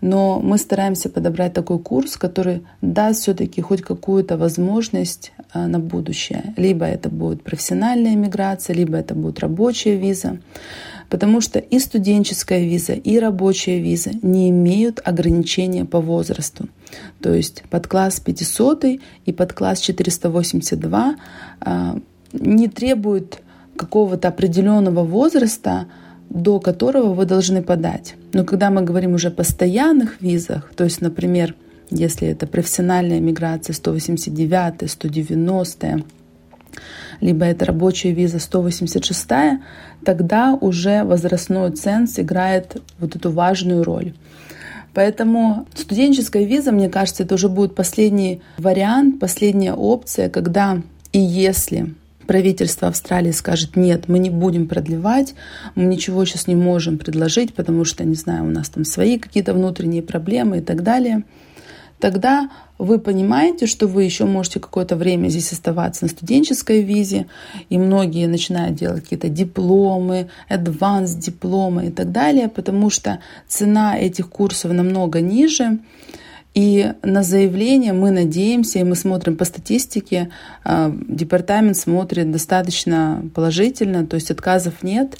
Но 0.00 0.40
мы 0.40 0.56
стараемся 0.56 1.10
подобрать 1.10 1.52
такой 1.52 1.78
курс, 1.78 2.16
который 2.16 2.62
даст 2.80 3.20
все-таки 3.20 3.60
хоть 3.60 3.82
какую-то 3.82 4.38
возможность 4.38 5.32
на 5.52 5.78
будущее. 5.78 6.54
Либо 6.56 6.86
это 6.86 7.10
будет 7.10 7.42
профессиональная 7.42 8.14
иммиграция, 8.14 8.74
либо 8.74 8.96
это 8.96 9.14
будет 9.14 9.40
рабочая 9.40 9.96
виза. 9.96 10.38
Потому 11.10 11.40
что 11.40 11.58
и 11.58 11.78
студенческая 11.80 12.64
виза, 12.64 12.92
и 12.92 13.18
рабочая 13.18 13.80
виза 13.80 14.12
не 14.22 14.48
имеют 14.50 15.00
ограничения 15.04 15.84
по 15.84 16.00
возрасту. 16.00 16.68
То 17.20 17.34
есть 17.34 17.64
под 17.68 17.88
класс 17.88 18.20
500 18.20 18.84
и 19.26 19.32
под 19.32 19.52
класс 19.52 19.80
482 19.80 21.16
не 22.32 22.68
требуют 22.68 23.42
какого-то 23.76 24.28
определенного 24.28 25.04
возраста, 25.04 25.86
до 26.28 26.60
которого 26.60 27.12
вы 27.12 27.26
должны 27.26 27.60
подать. 27.60 28.14
Но 28.32 28.44
когда 28.44 28.70
мы 28.70 28.82
говорим 28.82 29.14
уже 29.14 29.28
о 29.28 29.32
постоянных 29.32 30.20
визах, 30.22 30.72
то 30.76 30.84
есть, 30.84 31.00
например, 31.00 31.56
если 31.90 32.28
это 32.28 32.46
профессиональная 32.46 33.18
миграция 33.18 33.74
189, 33.74 34.88
190, 34.88 36.04
либо 37.20 37.44
это 37.44 37.64
рабочая 37.66 38.12
виза 38.12 38.38
186, 38.38 39.26
тогда 40.04 40.56
уже 40.60 41.04
возрастной 41.04 41.72
ценз 41.72 42.18
играет 42.18 42.82
вот 42.98 43.16
эту 43.16 43.30
важную 43.30 43.84
роль. 43.84 44.14
Поэтому 44.92 45.66
студенческая 45.74 46.44
виза, 46.44 46.72
мне 46.72 46.88
кажется, 46.88 47.22
это 47.22 47.34
уже 47.34 47.48
будет 47.48 47.74
последний 47.74 48.42
вариант, 48.58 49.20
последняя 49.20 49.74
опция, 49.74 50.28
когда 50.28 50.82
и 51.12 51.20
если 51.20 51.94
правительство 52.26 52.88
Австралии 52.88 53.32
скажет, 53.32 53.74
нет, 53.74 54.06
мы 54.06 54.20
не 54.20 54.30
будем 54.30 54.68
продлевать, 54.68 55.34
мы 55.74 55.84
ничего 55.84 56.24
сейчас 56.24 56.46
не 56.46 56.54
можем 56.54 56.96
предложить, 56.96 57.54
потому 57.54 57.84
что, 57.84 58.04
не 58.04 58.14
знаю, 58.14 58.44
у 58.44 58.50
нас 58.50 58.68
там 58.68 58.84
свои 58.84 59.18
какие-то 59.18 59.52
внутренние 59.52 60.02
проблемы 60.02 60.58
и 60.58 60.60
так 60.60 60.84
далее, 60.84 61.24
тогда 62.00 62.50
вы 62.78 62.98
понимаете, 62.98 63.66
что 63.66 63.86
вы 63.86 64.04
еще 64.04 64.24
можете 64.24 64.58
какое-то 64.58 64.96
время 64.96 65.28
здесь 65.28 65.52
оставаться 65.52 66.04
на 66.04 66.10
студенческой 66.10 66.82
визе, 66.82 67.26
и 67.68 67.78
многие 67.78 68.26
начинают 68.26 68.74
делать 68.76 69.02
какие-то 69.02 69.28
дипломы, 69.28 70.28
advanced 70.48 71.18
дипломы 71.18 71.86
и 71.86 71.90
так 71.90 72.10
далее, 72.10 72.48
потому 72.48 72.90
что 72.90 73.20
цена 73.46 73.98
этих 73.98 74.28
курсов 74.30 74.72
намного 74.72 75.20
ниже, 75.20 75.78
и 76.54 76.92
на 77.02 77.22
заявление 77.22 77.92
мы 77.92 78.10
надеемся, 78.10 78.80
и 78.80 78.84
мы 78.84 78.96
смотрим 78.96 79.36
по 79.36 79.44
статистике, 79.44 80.30
а, 80.64 80.92
департамент 81.08 81.76
смотрит 81.76 82.30
достаточно 82.32 83.22
положительно, 83.34 84.06
то 84.06 84.16
есть 84.16 84.30
отказов 84.30 84.82
нет. 84.82 85.16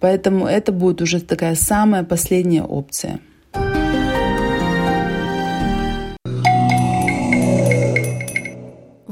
Поэтому 0.00 0.46
это 0.46 0.72
будет 0.72 1.02
уже 1.02 1.20
такая 1.20 1.54
самая 1.54 2.04
последняя 2.04 2.62
опция. 2.62 3.20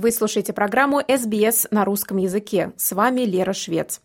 Вы 0.06 0.12
слушаете 0.12 0.52
программу 0.52 1.00
SBS 1.00 1.66
на 1.72 1.84
русском 1.84 2.18
языке. 2.18 2.70
С 2.76 2.92
вами 2.92 3.22
Лера 3.22 3.52
Швец 3.52 4.00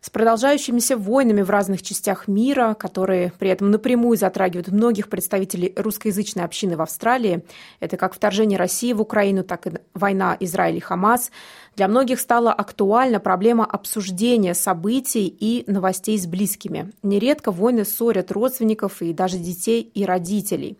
с 0.00 0.10
продолжающимися 0.10 0.96
войнами 0.96 1.42
в 1.42 1.50
разных 1.50 1.82
частях 1.82 2.26
мира, 2.26 2.74
которые 2.74 3.32
при 3.38 3.50
этом 3.50 3.70
напрямую 3.70 4.16
затрагивают 4.16 4.66
многих 4.66 5.08
представителей 5.08 5.72
русскоязычной 5.76 6.44
общины 6.44 6.76
в 6.76 6.82
Австралии. 6.82 7.44
Это 7.78 7.96
как 7.96 8.14
вторжение 8.14 8.58
России 8.58 8.92
в 8.92 9.00
Украину, 9.00 9.44
так 9.44 9.68
и 9.68 9.72
война 9.94 10.36
Израиль 10.40 10.78
и 10.78 10.80
Хамас. 10.80 11.30
Для 11.76 11.86
многих 11.86 12.18
стала 12.18 12.52
актуальна 12.52 13.20
проблема 13.20 13.64
обсуждения 13.64 14.54
событий 14.54 15.28
и 15.28 15.62
новостей 15.70 16.18
с 16.18 16.26
близкими. 16.26 16.90
Нередко 17.04 17.52
войны 17.52 17.84
ссорят 17.84 18.32
родственников 18.32 19.02
и 19.02 19.12
даже 19.12 19.38
детей 19.38 19.82
и 19.82 20.04
родителей 20.04 20.78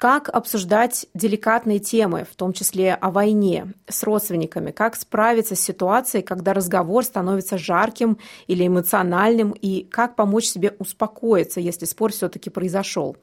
как 0.00 0.30
обсуждать 0.30 1.04
деликатные 1.12 1.78
темы, 1.78 2.24
в 2.24 2.34
том 2.34 2.54
числе 2.54 2.94
о 2.94 3.10
войне, 3.10 3.74
с 3.86 4.02
родственниками, 4.02 4.70
как 4.70 4.96
справиться 4.96 5.54
с 5.54 5.60
ситуацией, 5.60 6.22
когда 6.22 6.54
разговор 6.54 7.04
становится 7.04 7.58
жарким 7.58 8.16
или 8.46 8.66
эмоциональным, 8.66 9.50
и 9.50 9.82
как 9.82 10.16
помочь 10.16 10.46
себе 10.46 10.74
успокоиться, 10.78 11.60
если 11.60 11.84
спор 11.84 12.12
все-таки 12.12 12.48
произошел. 12.48 13.18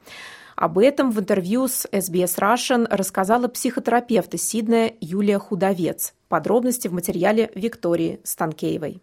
Об 0.54 0.78
этом 0.78 1.10
в 1.10 1.18
интервью 1.18 1.66
с 1.66 1.84
SBS 1.90 2.38
Russian 2.38 2.86
рассказала 2.88 3.48
психотерапевт 3.48 4.34
из 4.34 4.48
Сиднея 4.48 4.94
Юлия 5.00 5.40
Худовец. 5.40 6.14
Подробности 6.28 6.86
в 6.86 6.92
материале 6.92 7.50
Виктории 7.56 8.20
Станкеевой. 8.22 9.02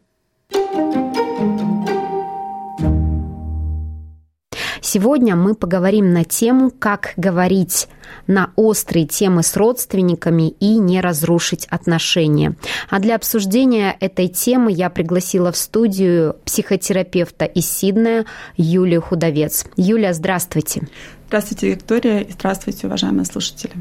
Сегодня 4.95 5.35
мы 5.35 5.55
поговорим 5.55 6.13
на 6.13 6.23
тему, 6.23 6.71
как 6.71 7.15
говорить 7.17 7.89
на 8.27 8.51
острые 8.55 9.05
темы 9.05 9.43
с 9.43 9.57
родственниками 9.57 10.51
и 10.61 10.77
не 10.77 11.01
разрушить 11.01 11.65
отношения. 11.65 12.55
А 12.89 12.99
для 12.99 13.15
обсуждения 13.15 13.97
этой 13.99 14.29
темы 14.29 14.71
я 14.71 14.89
пригласила 14.89 15.51
в 15.51 15.57
студию 15.57 16.37
психотерапевта 16.45 17.43
из 17.43 17.69
Сиднея 17.69 18.23
Юлию 18.55 19.01
Худовец. 19.01 19.65
Юлия, 19.75 20.13
здравствуйте. 20.13 20.87
Здравствуйте, 21.27 21.71
Виктория, 21.71 22.19
и 22.21 22.31
здравствуйте, 22.31 22.87
уважаемые 22.87 23.25
слушатели. 23.25 23.73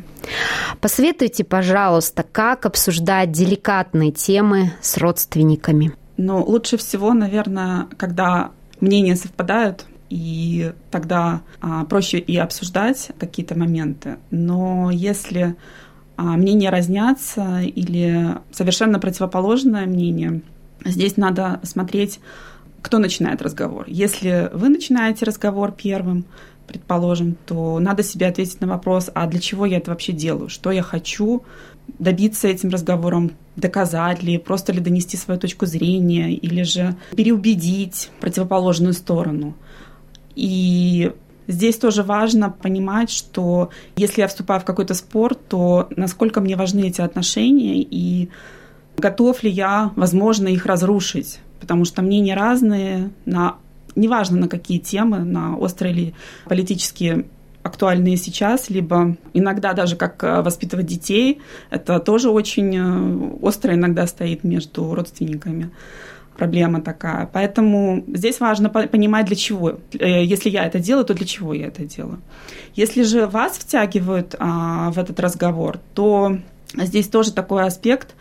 Посоветуйте, 0.81 1.44
пожалуйста, 1.44 2.24
как 2.24 2.66
обсуждать 2.66 3.31
деликатные 3.31 4.11
темы 4.11 4.72
с 4.83 4.98
родственниками. 4.98 5.92
Ну, 6.16 6.42
лучше 6.42 6.77
всего, 6.77 7.14
наверное, 7.14 7.87
когда 7.98 8.50
мнения 8.81 9.14
совпадают, 9.14 9.87
и 10.10 10.72
тогда 10.90 11.42
а, 11.60 11.84
проще 11.84 12.18
и 12.18 12.36
обсуждать 12.36 13.10
какие-то 13.18 13.58
моменты. 13.58 14.18
Но 14.30 14.90
если 14.90 15.56
а, 16.16 16.36
мнения 16.36 16.70
разнятся 16.70 17.60
или 17.60 18.36
совершенно 18.52 18.98
противоположное 18.98 19.86
мнение, 19.86 20.42
здесь 20.84 21.16
надо 21.16 21.60
смотреть, 21.62 22.20
кто 22.82 22.98
начинает 22.98 23.42
разговор. 23.42 23.84
Если 23.88 24.50
вы 24.52 24.68
начинаете 24.68 25.24
разговор 25.24 25.72
первым, 25.72 26.26
предположим, 26.66 27.36
то 27.46 27.78
надо 27.78 28.02
себе 28.02 28.26
ответить 28.26 28.60
на 28.60 28.66
вопрос, 28.66 29.10
а 29.14 29.26
для 29.26 29.40
чего 29.40 29.66
я 29.66 29.78
это 29.78 29.90
вообще 29.90 30.12
делаю, 30.12 30.48
что 30.48 30.70
я 30.70 30.82
хочу 30.82 31.42
добиться 31.98 32.48
этим 32.48 32.70
разговором, 32.70 33.32
доказать 33.56 34.22
ли, 34.22 34.38
просто 34.38 34.72
ли 34.72 34.80
донести 34.80 35.16
свою 35.16 35.38
точку 35.38 35.66
зрения, 35.66 36.32
или 36.32 36.62
же 36.62 36.96
переубедить 37.16 38.10
противоположную 38.20 38.94
сторону. 38.94 39.54
И 40.37 41.12
Здесь 41.47 41.77
тоже 41.77 42.03
важно 42.03 42.51
понимать, 42.51 43.11
что 43.11 43.68
если 43.97 44.23
я 44.23 44.29
вступаю 44.29 44.61
в 44.61 44.64
какой-то 44.64 44.94
спор, 44.94 45.35
то 45.35 45.88
насколько 45.94 46.40
мне 46.40 46.57
важны 46.57 46.88
эти 46.88 47.03
отношения 47.03 47.83
и 47.83 48.31
готов 48.97 49.42
ли 49.42 49.51
я, 49.51 49.92
возможно, 49.94 50.49
их 50.49 50.64
разрушить. 50.64 51.40
Потому 51.61 51.85
что 51.85 52.01
мнения 52.01 52.35
разные 52.35 53.11
на 53.27 53.57
неважно 53.94 54.38
на 54.38 54.49
какие 54.49 54.79
темы, 54.79 55.18
на 55.18 55.57
острые 55.57 55.94
или 55.94 56.14
политические 56.47 57.27
актуальные 57.62 58.16
сейчас, 58.16 58.68
либо 58.68 59.16
иногда 59.33 59.73
даже 59.73 59.97
как 59.97 60.23
э, 60.23 60.42
воспитывать 60.42 60.87
детей. 60.87 61.40
Это 61.70 61.99
тоже 61.99 62.29
очень 62.29 62.77
э, 62.77 63.37
остро 63.40 63.75
иногда 63.75 64.07
стоит 64.07 64.44
между 64.44 64.94
родственниками. 64.94 65.70
Проблема 66.37 66.81
такая. 66.81 67.29
Поэтому 67.33 68.05
здесь 68.09 68.40
важно 68.40 68.68
понимать, 68.68 69.27
для 69.27 69.37
чего. 69.37 69.79
Э, 69.99 70.25
если 70.25 70.51
я 70.51 70.66
это 70.66 70.81
делаю, 70.81 71.05
то 71.05 71.14
для 71.14 71.27
чего 71.27 71.55
я 71.55 71.68
это 71.68 71.85
делаю. 71.85 72.20
Если 72.75 73.03
же 73.03 73.27
вас 73.27 73.57
втягивают 73.57 74.35
а, 74.38 74.90
в 74.90 74.99
этот 74.99 75.20
разговор, 75.20 75.79
то 75.94 76.38
здесь 76.75 77.09
тоже 77.09 77.33
такой 77.33 77.64
аспект, 77.64 78.14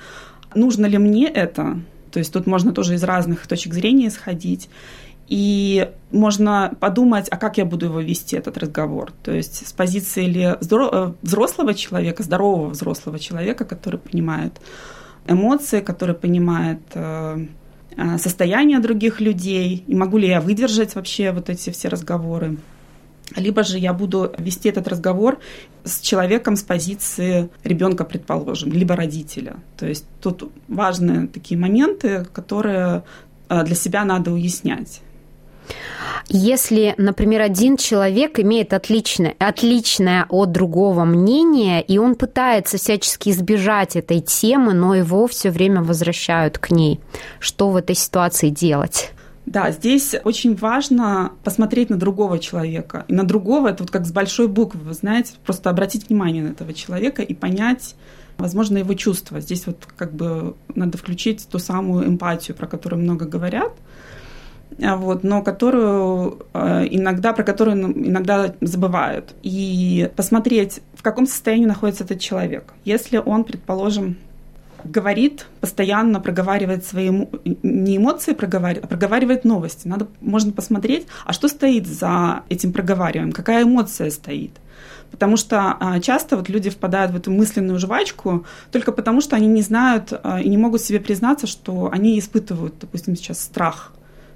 нужно 0.54 0.86
ли 0.86 0.99
мне 0.99 1.28
это, 1.28 1.80
то 2.12 2.19
есть 2.19 2.32
тут 2.32 2.45
можно 2.45 2.71
тоже 2.71 2.93
из 2.93 3.04
разных 3.04 3.47
точек 3.47 3.73
зрения 3.73 4.08
исходить. 4.08 4.69
И 5.28 5.89
можно 6.12 6.76
подумать, 6.80 7.28
а 7.32 7.38
как 7.38 7.58
я 7.58 7.65
буду 7.65 7.86
его 7.88 8.02
вести, 8.02 8.36
этот 8.36 8.58
разговор. 8.58 9.12
То 9.23 9.32
есть 9.32 9.67
с 9.67 9.73
позиции 9.73 10.26
ли 10.26 10.41
э, 10.43 11.13
взрослого 11.21 11.73
человека, 11.73 12.21
здорового 12.21 12.69
взрослого 12.69 13.17
человека, 13.17 13.65
который 13.65 13.99
понимает 13.99 14.54
эмоции, 15.28 15.80
который 15.80 16.13
понимает 16.13 16.82
э, 16.93 17.47
состояние 18.17 18.79
других 18.79 19.21
людей, 19.21 19.84
и 19.88 19.95
могу 19.95 20.17
ли 20.17 20.27
я 20.27 20.41
выдержать 20.41 20.95
вообще 20.95 21.32
вот 21.32 21.49
эти 21.49 21.69
все 21.69 21.88
разговоры. 21.89 22.58
Либо 23.36 23.63
же 23.63 23.79
я 23.79 23.93
буду 23.93 24.32
вести 24.38 24.69
этот 24.69 24.88
разговор 24.88 25.39
с 25.84 26.01
человеком 26.01 26.56
с 26.56 26.62
позиции 26.62 27.49
ребенка, 27.63 28.03
предположим, 28.03 28.71
либо 28.71 28.95
родителя. 28.95 29.56
То 29.77 29.88
есть 29.88 30.06
тут 30.21 30.51
важные 30.67 31.27
такие 31.27 31.60
моменты, 31.60 32.25
которые 32.32 33.03
для 33.49 33.75
себя 33.75 34.06
надо 34.06 34.32
уяснять. 34.32 35.01
Если, 36.30 36.95
например, 36.97 37.41
один 37.41 37.78
человек 37.78 38.39
имеет 38.39 38.73
отличное, 38.73 39.36
отличное 39.39 40.26
от 40.30 40.52
другого 40.52 41.04
мнение, 41.04 41.82
и 41.82 41.97
он 41.97 42.15
пытается 42.15 42.78
всячески 42.78 43.30
избежать 43.30 43.95
этой 43.95 44.21
темы, 44.21 44.73
но 44.73 44.95
его 44.95 45.28
все 45.28 45.52
время 45.52 45.84
возвращают 45.84 46.58
к 46.58 46.71
ней, 46.71 46.99
что 47.39 47.69
в 47.69 47.76
этой 47.76 47.95
ситуации 47.95 48.49
делать? 48.49 49.12
Да, 49.45 49.71
здесь 49.71 50.15
очень 50.23 50.56
важно 50.56 51.34
посмотреть 51.43 51.89
на 51.89 51.97
другого 51.97 52.39
человека. 52.39 53.04
И 53.10 53.13
на 53.13 53.23
другого, 53.26 53.67
это 53.67 53.84
вот 53.84 53.91
как 53.91 54.06
с 54.06 54.12
большой 54.12 54.47
буквы, 54.47 54.80
вы 54.80 54.93
знаете, 54.93 55.34
просто 55.45 55.69
обратить 55.69 56.08
внимание 56.08 56.43
на 56.43 56.49
этого 56.49 56.73
человека 56.73 57.21
и 57.21 57.34
понять, 57.34 57.95
возможно, 58.38 58.78
его 58.78 58.93
чувства. 58.93 59.41
Здесь 59.41 59.67
вот 59.67 59.86
как 59.97 60.13
бы 60.13 60.56
надо 60.73 60.97
включить 60.97 61.45
ту 61.49 61.60
самую 61.60 62.08
эмпатию, 62.08 62.56
про 62.56 62.67
которую 62.67 63.02
много 63.02 63.26
говорят– 63.26 63.73
вот, 64.79 65.23
но 65.23 65.41
которую 65.41 66.39
а, 66.53 66.83
иногда, 66.86 67.33
про 67.33 67.43
которую 67.43 67.77
иногда 68.07 68.53
забывают. 68.62 69.33
И 69.43 70.09
посмотреть, 70.15 70.81
в 70.95 71.03
каком 71.03 71.25
состоянии 71.25 71.65
находится 71.65 72.03
этот 72.03 72.19
человек. 72.19 72.73
Если 72.86 73.17
он, 73.17 73.43
предположим, 73.43 74.17
говорит, 74.83 75.45
постоянно 75.62 76.19
проговаривает 76.19 76.86
свои 76.86 77.09
не 77.63 77.97
эмоции 77.97 78.33
проговаривает, 78.33 78.86
а 78.86 78.88
проговаривает 78.88 79.45
новости. 79.45 79.88
Надо, 79.88 80.07
можно 80.19 80.51
посмотреть, 80.51 81.07
а 81.25 81.33
что 81.33 81.47
стоит 81.47 81.88
за 81.88 82.43
этим 82.49 82.73
проговариванием, 82.73 83.31
какая 83.31 83.63
эмоция 83.63 84.09
стоит. 84.09 84.51
Потому 85.09 85.38
что 85.38 85.77
а, 85.79 85.99
часто 85.99 86.36
вот 86.36 86.49
люди 86.49 86.69
впадают 86.69 87.12
в 87.12 87.15
эту 87.15 87.31
мысленную 87.31 87.79
жвачку 87.79 88.45
только 88.71 88.91
потому, 88.91 89.21
что 89.21 89.36
они 89.36 89.47
не 89.47 89.62
знают 89.62 90.12
и 90.41 90.49
не 90.49 90.57
могут 90.57 90.81
себе 90.81 90.99
признаться, 90.99 91.45
что 91.45 91.89
они 91.91 92.17
испытывают, 92.17 92.73
допустим, 92.81 93.15
сейчас 93.15 93.39
страх 93.39 93.93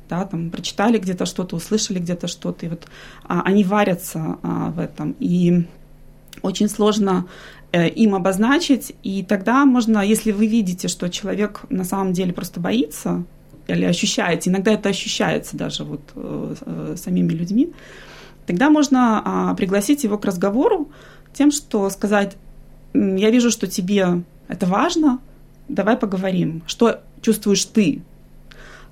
да, 0.09 0.25
там 0.25 0.49
прочитали 0.49 0.97
где-то 0.97 1.25
что-то, 1.25 1.55
услышали 1.55 1.99
где-то 1.99 2.27
что-то, 2.27 2.65
и 2.65 2.69
вот 2.69 2.87
а, 3.23 3.41
они 3.41 3.63
варятся 3.63 4.37
а, 4.41 4.71
в 4.71 4.79
этом, 4.79 5.15
и 5.19 5.65
очень 6.41 6.69
сложно 6.69 7.27
э, 7.71 7.89
им 7.89 8.15
обозначить, 8.15 8.93
и 9.03 9.23
тогда 9.23 9.65
можно, 9.65 9.99
если 9.99 10.31
вы 10.31 10.47
видите, 10.47 10.87
что 10.87 11.09
человек 11.09 11.61
на 11.69 11.83
самом 11.83 12.13
деле 12.13 12.33
просто 12.33 12.59
боится, 12.59 13.23
или 13.67 13.85
ощущаете, 13.85 14.49
иногда 14.49 14.71
это 14.71 14.89
ощущается 14.89 15.57
даже 15.57 15.83
вот 15.83 16.01
э, 16.15 16.55
э, 16.61 16.95
самими 16.97 17.33
людьми, 17.33 17.71
тогда 18.45 18.69
можно 18.69 19.21
а, 19.23 19.55
пригласить 19.55 20.03
его 20.03 20.17
к 20.17 20.25
разговору 20.25 20.89
тем, 21.33 21.51
что 21.51 21.89
сказать, 21.89 22.37
я 22.93 23.29
вижу, 23.29 23.51
что 23.51 23.67
тебе 23.67 24.23
это 24.47 24.65
важно, 24.65 25.19
давай 25.67 25.97
поговорим, 25.97 26.63
что 26.65 27.01
чувствуешь 27.21 27.65
ты, 27.65 28.01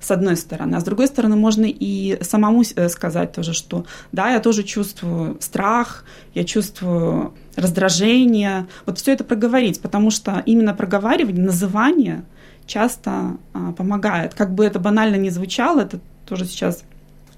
с 0.00 0.10
одной 0.10 0.36
стороны. 0.36 0.76
А 0.76 0.80
с 0.80 0.84
другой 0.84 1.06
стороны, 1.06 1.36
можно 1.36 1.66
и 1.66 2.18
самому 2.22 2.62
э, 2.62 2.88
сказать 2.88 3.32
тоже, 3.32 3.52
что 3.52 3.86
да, 4.12 4.30
я 4.30 4.40
тоже 4.40 4.62
чувствую 4.62 5.38
страх, 5.40 6.04
я 6.34 6.44
чувствую 6.44 7.34
раздражение. 7.56 8.66
Вот 8.84 8.98
все 8.98 9.12
это 9.12 9.24
проговорить, 9.24 9.80
потому 9.80 10.10
что 10.10 10.42
именно 10.46 10.74
проговаривание, 10.74 11.44
называние 11.44 12.24
часто 12.66 13.36
а, 13.52 13.72
помогает. 13.72 14.34
Как 14.34 14.54
бы 14.54 14.64
это 14.64 14.78
банально 14.78 15.16
не 15.16 15.30
звучало, 15.30 15.80
это 15.80 16.00
тоже 16.26 16.44
сейчас 16.44 16.82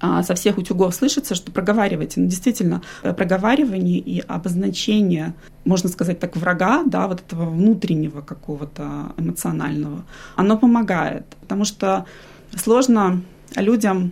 а, 0.01 0.23
со 0.23 0.33
всех 0.33 0.57
утюгов 0.57 0.95
слышится, 0.95 1.35
что 1.35 1.51
проговаривайте. 1.51 2.21
Но 2.21 2.27
действительно, 2.27 2.81
э, 3.03 3.13
проговаривание 3.13 3.99
и 3.99 4.19
обозначение, 4.19 5.33
можно 5.65 5.89
сказать 5.89 6.19
так, 6.19 6.35
врага, 6.37 6.83
да, 6.85 7.07
вот 7.07 7.21
этого 7.21 7.49
внутреннего 7.49 8.21
какого-то 8.21 9.13
эмоционального, 9.17 10.03
оно 10.35 10.57
помогает. 10.57 11.25
Потому 11.41 11.65
что 11.65 12.05
сложно 12.55 13.21
людям 13.55 14.11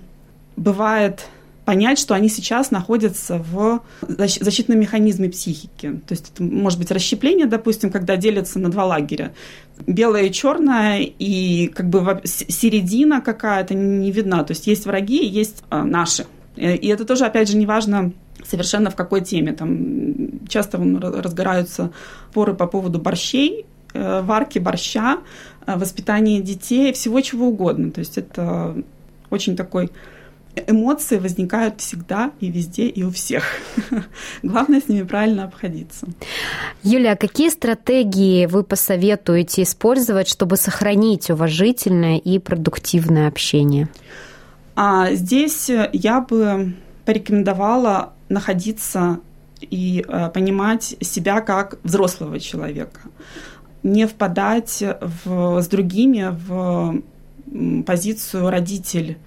бывает 0.56 1.28
понять, 1.68 2.00
что 2.00 2.16
они 2.16 2.30
сейчас 2.30 2.72
находятся 2.72 3.40
в 3.40 3.82
защитном 4.02 4.80
механизме 4.80 5.30
психики. 5.30 6.00
То 6.08 6.14
есть 6.14 6.32
это 6.34 6.42
может 6.42 6.80
быть 6.80 6.92
расщепление, 6.92 7.46
допустим, 7.46 7.92
когда 7.92 8.16
делятся 8.16 8.58
на 8.58 8.72
два 8.72 8.86
лагеря. 8.86 9.34
Белое 9.86 10.24
и 10.24 10.32
черное, 10.32 11.00
и 11.02 11.68
как 11.68 11.90
бы 11.90 12.22
середина 12.24 13.20
какая-то 13.20 13.74
не 13.74 14.12
видна. 14.12 14.46
То 14.46 14.52
есть 14.52 14.66
есть 14.66 14.86
враги, 14.86 15.26
есть 15.26 15.66
а, 15.70 15.84
наши. 15.84 16.26
И 16.56 16.88
это 16.88 17.04
тоже, 17.04 17.26
опять 17.26 17.50
же, 17.50 17.58
неважно 17.58 18.14
совершенно 18.46 18.90
в 18.90 18.96
какой 18.96 19.20
теме. 19.20 19.52
Там 19.52 20.48
часто 20.48 20.78
разгораются 20.78 21.92
поры 22.34 22.54
по 22.54 22.68
поводу 22.68 23.00
борщей, 23.00 23.66
э, 23.94 24.22
варки 24.22 24.60
борща, 24.60 25.18
воспитание 25.76 26.42
детей, 26.42 26.94
всего 26.94 27.22
чего 27.22 27.48
угодно. 27.48 27.92
То 27.92 28.00
есть 28.00 28.18
это 28.18 28.76
очень 29.30 29.56
такой 29.56 29.92
эмоции 30.66 31.18
возникают 31.18 31.82
всегда 31.82 32.32
и 32.40 32.50
везде 32.50 32.88
и 32.88 33.04
у 33.04 33.12
всех. 33.12 33.44
Главное 34.44 34.82
с 34.82 34.88
ними 34.88 35.04
правильно 35.04 35.44
обходиться. 35.44 36.08
Юля, 36.84 37.12
а 37.12 37.16
какие 37.16 37.50
стратегии 37.50 38.46
вы 38.46 38.64
посоветуете 38.64 39.64
использовать, 39.64 40.28
чтобы 40.28 40.58
сохранить 40.58 41.30
уважительное 41.30 42.18
и 42.18 42.40
продуктивное 42.40 43.28
общение? 43.28 43.90
А 44.76 45.14
здесь 45.14 45.70
я 45.94 46.22
бы 46.22 46.74
порекомендовала 47.06 48.14
находиться 48.30 49.20
и 49.62 50.06
э, 50.08 50.30
понимать 50.30 50.96
себя 51.02 51.42
как 51.42 51.80
взрослого 51.84 52.40
человека 52.40 53.00
не 53.84 54.08
впадать 54.08 54.84
в, 55.26 55.62
с 55.62 55.68
другими 55.68 56.30
в 56.32 57.02
позицию 57.86 58.50
родитель 58.50 59.18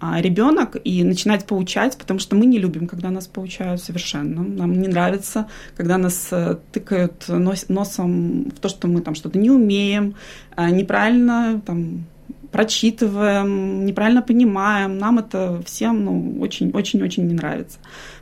а, 0.00 0.20
ребенок 0.20 0.76
и 0.84 1.02
начинать 1.02 1.46
поучать, 1.46 1.96
потому 1.96 2.20
что 2.20 2.36
мы 2.36 2.46
не 2.46 2.58
любим, 2.58 2.86
когда 2.86 3.10
нас 3.10 3.26
поучают 3.26 3.80
совершенно. 3.80 4.42
Нам 4.42 4.72
не 4.72 4.88
нравится, 4.88 5.48
когда 5.76 5.96
нас 5.96 6.28
э, 6.30 6.56
тыкают 6.72 7.24
нос, 7.28 7.66
носом 7.68 8.50
в 8.50 8.60
то, 8.60 8.68
что 8.68 8.86
мы 8.86 9.00
там 9.00 9.14
что-то 9.14 9.38
не 9.38 9.50
умеем, 9.50 10.14
а, 10.56 10.70
неправильно 10.70 11.60
там 11.64 12.04
прочитываем, 12.52 13.86
неправильно 13.86 14.20
понимаем. 14.20 14.98
Нам 14.98 15.20
это 15.20 15.62
всем 15.64 16.04
ну, 16.04 16.40
очень-очень-очень 16.40 17.26
не 17.26 17.34
нравится. 17.34 17.78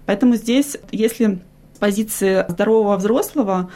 Поэтому 0.07 0.37
здесь, 0.37 0.77
если 0.93 1.41
с 1.75 1.79
позиции 1.79 2.45
здорового 2.49 2.97
взрослого, 2.97 3.71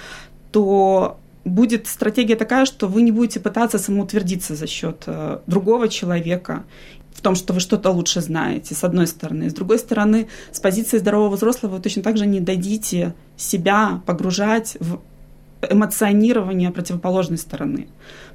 то 0.53 1.19
будет 1.47 1.87
стратегия 1.87 2.37
такая, 2.37 2.67
что 2.67 2.89
вы 2.89 3.03
не 3.03 3.13
будете 3.13 3.41
пытаться 3.41 3.79
самоутвердиться 3.79 4.55
за 4.55 4.67
счет 4.67 5.05
э, 5.07 5.39
другого 5.47 5.89
человека. 5.89 6.65
в 7.15 7.23
том, 7.23 7.35
что 7.35 7.55
вы 7.55 7.61
что-то 7.61 7.91
лучше 7.91 8.21
знаете, 8.21 8.75
с 8.75 8.85
одной 8.85 9.07
стороны. 9.07 9.49
С 9.49 9.55
другой 9.55 9.79
стороны, 9.79 10.29
с 10.53 10.61
позиции 10.61 10.99
здорового 10.99 11.37
взрослого 11.37 11.77
вы 11.77 11.81
точно 11.81 12.03
так 12.03 12.19
же 12.19 12.27
не 12.27 12.41
дадите 12.41 13.15
себя 13.39 14.03
погружать 14.05 14.77
в 14.81 15.01
эмоционирование 15.71 16.71
противоположной 16.71 17.39
стороны. 17.39 17.89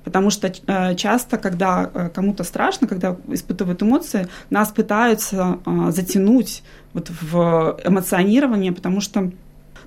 Потому 0.04 0.32
что 0.32 0.48
э, 0.48 0.96
часто, 0.96 1.38
когда 1.38 1.92
э, 1.94 2.10
кому-то 2.10 2.44
страшно, 2.44 2.88
когда 2.88 3.16
испытывают 3.28 3.84
эмоции, 3.84 4.28
нас 4.50 4.72
пытаются 4.72 5.60
затянуть 5.90 6.64
вот 6.94 7.12
в 7.22 7.80
эмоционирование, 7.86 8.72
потому 8.72 9.00
что 9.02 9.32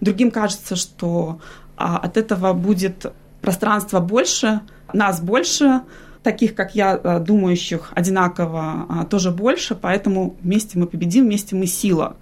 другим 0.00 0.30
кажется, 0.30 0.76
что 0.76 1.40
а, 1.76 1.98
от 1.98 2.16
этого 2.16 2.52
будет 2.52 3.12
пространства 3.40 4.00
больше, 4.00 4.60
нас 4.92 5.20
больше, 5.20 5.82
таких, 6.22 6.54
как 6.54 6.74
я, 6.74 6.98
э, 7.02 7.20
думающих 7.20 7.92
одинаково, 7.94 8.86
а, 8.88 9.04
тоже 9.04 9.30
больше, 9.30 9.74
поэтому 9.74 10.36
вместе 10.40 10.78
мы 10.78 10.86
победим, 10.86 11.24
вместе 11.26 11.54
мы 11.54 11.66
сила. 11.66 12.16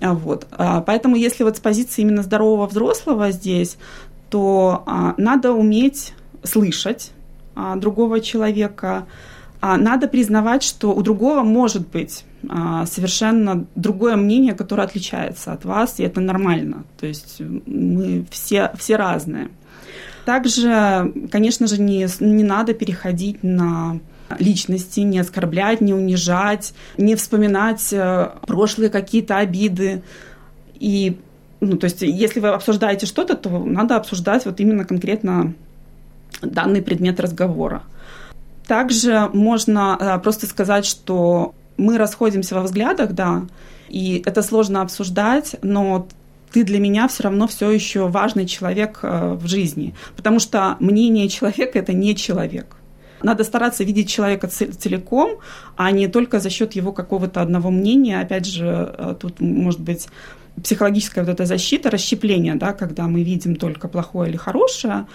А, 0.00 0.14
вот. 0.14 0.46
А, 0.52 0.80
поэтому 0.80 1.16
если 1.16 1.42
вот 1.42 1.56
с 1.56 1.60
позиции 1.60 2.02
именно 2.02 2.22
здорового 2.22 2.66
взрослого 2.66 3.30
здесь, 3.32 3.76
то 4.30 4.84
надо 5.18 5.52
уметь 5.52 6.14
слышать 6.42 7.12
другого 7.76 8.20
человека, 8.20 9.04
надо 9.62 10.08
признавать, 10.08 10.62
что 10.62 10.92
у 10.92 11.02
другого 11.02 11.42
может 11.42 11.88
быть 11.88 12.24
совершенно 12.42 13.64
другое 13.76 14.16
мнение, 14.16 14.54
которое 14.54 14.82
отличается 14.82 15.52
от 15.52 15.64
вас, 15.64 16.00
и 16.00 16.02
это 16.02 16.20
нормально. 16.20 16.84
То 16.98 17.06
есть 17.06 17.40
мы 17.40 18.26
все, 18.30 18.72
все 18.76 18.96
разные. 18.96 19.48
Также, 20.24 21.12
конечно 21.30 21.66
же, 21.66 21.80
не, 21.80 22.06
не 22.20 22.44
надо 22.44 22.74
переходить 22.74 23.42
на 23.42 24.00
личности, 24.38 25.00
не 25.00 25.18
оскорблять, 25.18 25.80
не 25.80 25.94
унижать, 25.94 26.74
не 26.96 27.14
вспоминать 27.16 27.92
э, 27.92 28.30
прошлые 28.46 28.90
какие-то 28.90 29.38
обиды. 29.38 30.02
И, 30.78 31.18
ну, 31.60 31.76
то 31.76 31.84
есть, 31.84 32.02
если 32.02 32.40
вы 32.40 32.48
обсуждаете 32.48 33.06
что-то, 33.06 33.36
то 33.36 33.50
надо 33.58 33.96
обсуждать 33.96 34.46
вот 34.46 34.60
именно 34.60 34.84
конкретно 34.84 35.54
данный 36.40 36.82
предмет 36.82 37.20
разговора. 37.20 37.82
Также 38.72 39.28
можно 39.34 39.98
э, 40.00 40.18
просто 40.20 40.46
сказать, 40.46 40.86
что 40.86 41.54
мы 41.76 41.98
расходимся 41.98 42.54
во 42.54 42.62
взглядах, 42.62 43.12
да, 43.12 43.42
и 43.90 44.22
это 44.24 44.40
сложно 44.40 44.80
обсуждать, 44.80 45.56
но 45.60 46.08
ты 46.52 46.64
для 46.64 46.78
меня 46.78 47.06
все 47.06 47.24
равно 47.24 47.46
все 47.46 47.70
еще 47.70 48.08
важный 48.08 48.46
человек 48.46 49.00
э, 49.02 49.34
в 49.34 49.46
жизни, 49.46 49.94
потому 50.16 50.38
что 50.38 50.76
мнение 50.80 51.28
человека 51.28 51.78
это 51.78 51.92
не 51.92 52.16
человек. 52.16 52.76
Надо 53.22 53.44
стараться 53.44 53.84
видеть 53.84 54.08
человека 54.08 54.48
целиком, 54.48 55.40
а 55.76 55.90
не 55.90 56.08
только 56.08 56.40
за 56.40 56.48
счет 56.48 56.72
его 56.74 56.92
какого-то 56.92 57.42
одного 57.42 57.70
мнения. 57.70 58.22
Опять 58.22 58.46
же, 58.46 58.94
э, 58.96 59.14
тут 59.20 59.38
может 59.40 59.80
быть 59.80 60.08
психологическая 60.62 61.24
вот 61.24 61.30
эта 61.30 61.44
защита, 61.44 61.90
расщепление, 61.90 62.54
да, 62.54 62.72
когда 62.72 63.06
мы 63.06 63.22
видим 63.22 63.56
только 63.56 63.88
плохое 63.88 64.30
или 64.30 64.38
хорошее, 64.38 65.06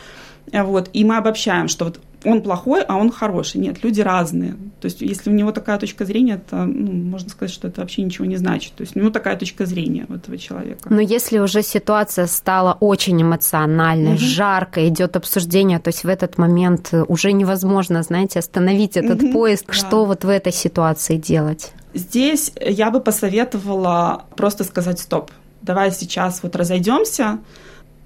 вот, 0.51 0.89
и 0.93 1.03
мы 1.03 1.17
обобщаем, 1.17 1.67
что 1.67 1.85
вот 1.85 1.99
он 2.23 2.41
плохой, 2.41 2.83
а 2.83 2.95
он 2.97 3.11
хороший. 3.11 3.61
Нет, 3.61 3.83
люди 3.83 4.01
разные. 4.01 4.53
То 4.81 4.85
есть, 4.85 5.01
если 5.01 5.29
у 5.29 5.33
него 5.33 5.51
такая 5.51 5.77
точка 5.77 6.05
зрения, 6.05 6.41
то 6.49 6.65
ну, 6.65 6.91
можно 6.91 7.29
сказать, 7.29 7.53
что 7.53 7.67
это 7.67 7.81
вообще 7.81 8.01
ничего 8.01 8.25
не 8.25 8.37
значит. 8.37 8.73
То 8.73 8.81
есть, 8.81 8.95
у 8.95 8.99
него 8.99 9.11
такая 9.11 9.37
точка 9.37 9.65
зрения 9.65 10.05
у 10.09 10.13
этого 10.13 10.37
человека. 10.37 10.89
Но 10.89 10.99
если 10.99 11.39
уже 11.39 11.61
ситуация 11.61 12.27
стала 12.27 12.75
очень 12.79 13.21
эмоциональной, 13.21 14.13
угу. 14.13 14.19
жарко, 14.19 14.87
идет 14.87 15.15
обсуждение, 15.15 15.79
то 15.79 15.89
есть 15.89 16.03
в 16.03 16.07
этот 16.07 16.37
момент 16.37 16.93
уже 17.07 17.31
невозможно, 17.31 18.01
знаете, 18.03 18.39
остановить 18.39 18.97
этот 18.97 19.21
угу. 19.21 19.33
поезд. 19.33 19.65
Да. 19.67 19.73
Что 19.73 20.05
вот 20.05 20.23
в 20.23 20.29
этой 20.29 20.51
ситуации 20.51 21.17
делать? 21.17 21.71
Здесь 21.93 22.51
я 22.59 22.91
бы 22.91 22.99
посоветовала 22.99 24.25
просто 24.35 24.63
сказать 24.63 24.99
стоп. 24.99 25.31
Давай 25.61 25.91
сейчас 25.91 26.43
вот 26.43 26.55
разойдемся. 26.55 27.39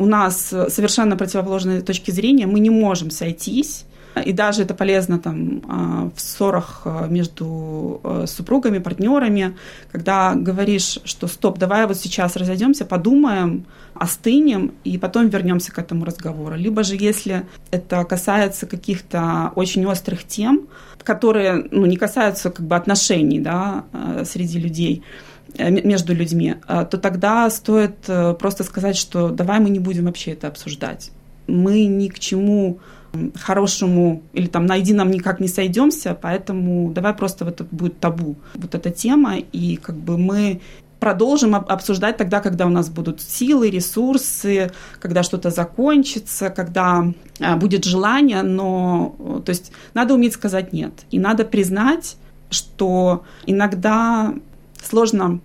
У 0.02 0.06
нас 0.08 0.48
совершенно 0.70 1.16
противоположные 1.16 1.82
точки 1.82 2.10
зрения, 2.10 2.48
мы 2.48 2.60
не 2.60 2.72
можем 2.72 3.12
сойтись 3.12 3.86
и 4.26 4.34
даже 4.34 4.64
это 4.64 4.74
полезно 4.74 5.20
там 5.20 5.62
а, 5.70 6.10
в 6.16 6.20
ссорах 6.20 6.82
а, 6.86 7.08
между 7.08 8.02
а, 8.04 8.26
супругами, 8.28 8.80
партнерами, 8.80 9.56
когда 9.92 10.34
говоришь, 10.36 11.00
что 11.06 11.28
стоп, 11.28 11.58
давай 11.58 11.88
вот 11.88 11.98
сейчас 11.98 12.36
разойдемся, 12.36 12.86
подумаем, 12.86 13.66
остынем 13.94 14.74
и 14.84 14.98
потом 14.98 15.30
вернемся 15.30 15.72
к 15.72 15.80
этому 15.80 16.06
разговору. 16.06 16.56
Либо 16.56 16.84
же, 16.84 16.96
если 16.96 17.46
это 17.72 18.04
касается 18.04 18.66
каких-то 18.66 19.52
очень 19.56 19.86
острых 19.86 20.26
тем, 20.26 20.68
которые 21.04 21.68
ну, 21.72 21.86
не 21.86 21.96
касаются 21.96 22.50
как 22.50 22.66
бы 22.66 22.76
отношений 22.76 23.40
да, 23.40 23.86
среди 24.26 24.60
людей, 24.60 25.04
э, 25.04 25.31
между 25.58 26.14
людьми, 26.14 26.56
то 26.68 26.98
тогда 26.98 27.50
стоит 27.50 27.96
э, 28.08 28.34
просто 28.34 28.64
сказать, 28.64 28.96
что 28.96 29.30
давай 29.30 29.60
мы 29.60 29.70
не 29.70 29.80
будем 29.80 30.06
вообще 30.06 30.32
это 30.32 30.48
обсуждать. 30.48 31.12
Мы 31.48 31.86
ни 31.86 32.08
к 32.08 32.20
чему 32.20 32.80
хорошему 33.36 34.24
или 34.34 34.48
там 34.48 34.66
найди 34.66 34.94
нам 34.94 35.12
никак 35.12 35.40
не 35.40 35.48
сойдемся, 35.48 36.18
поэтому 36.20 36.92
давай 36.92 37.14
просто 37.14 37.46
вот 37.46 37.56
это 37.56 37.76
будет 37.76 38.00
табу, 38.00 38.36
вот 38.56 38.76
эта 38.76 38.90
тема, 38.90 39.38
и 39.38 39.76
как 39.76 39.98
бы 39.98 40.18
мы 40.18 40.62
продолжим 41.00 41.56
обсуждать 41.56 42.18
тогда, 42.18 42.42
когда 42.42 42.68
у 42.68 42.70
нас 42.70 42.90
будут 42.90 43.22
силы, 43.22 43.72
ресурсы, 43.72 44.72
когда 45.00 45.24
что-то 45.24 45.50
закончится, 45.50 46.52
когда 46.52 47.12
будет 47.58 47.86
желание, 47.86 48.44
но 48.44 49.16
то 49.44 49.50
есть 49.50 49.72
надо 49.96 50.14
уметь 50.14 50.34
сказать 50.34 50.74
нет. 50.74 50.94
И 51.10 51.18
надо 51.18 51.44
признать, 51.44 52.18
что 52.52 53.24
иногда 53.48 54.36
сложно 54.82 55.40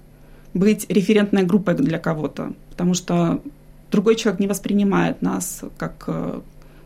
быть 0.54 0.86
референтной 0.88 1.44
группой 1.44 1.74
для 1.74 1.98
кого-то, 1.98 2.52
потому 2.70 2.94
что 2.94 3.42
другой 3.90 4.16
человек 4.16 4.40
не 4.40 4.46
воспринимает 4.46 5.22
нас 5.22 5.62
как 5.76 6.04
э, 6.06 6.40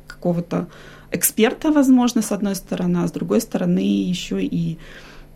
какого-то 0.07 0.69
эксперта, 1.13 1.71
возможно, 1.71 2.23
с 2.23 2.33
одной 2.33 2.55
стороны, 2.55 2.99
а 2.99 3.09
с 3.09 3.13
другой 3.13 3.41
стороны 3.41 3.79
еще 3.81 4.43
и 4.43 4.79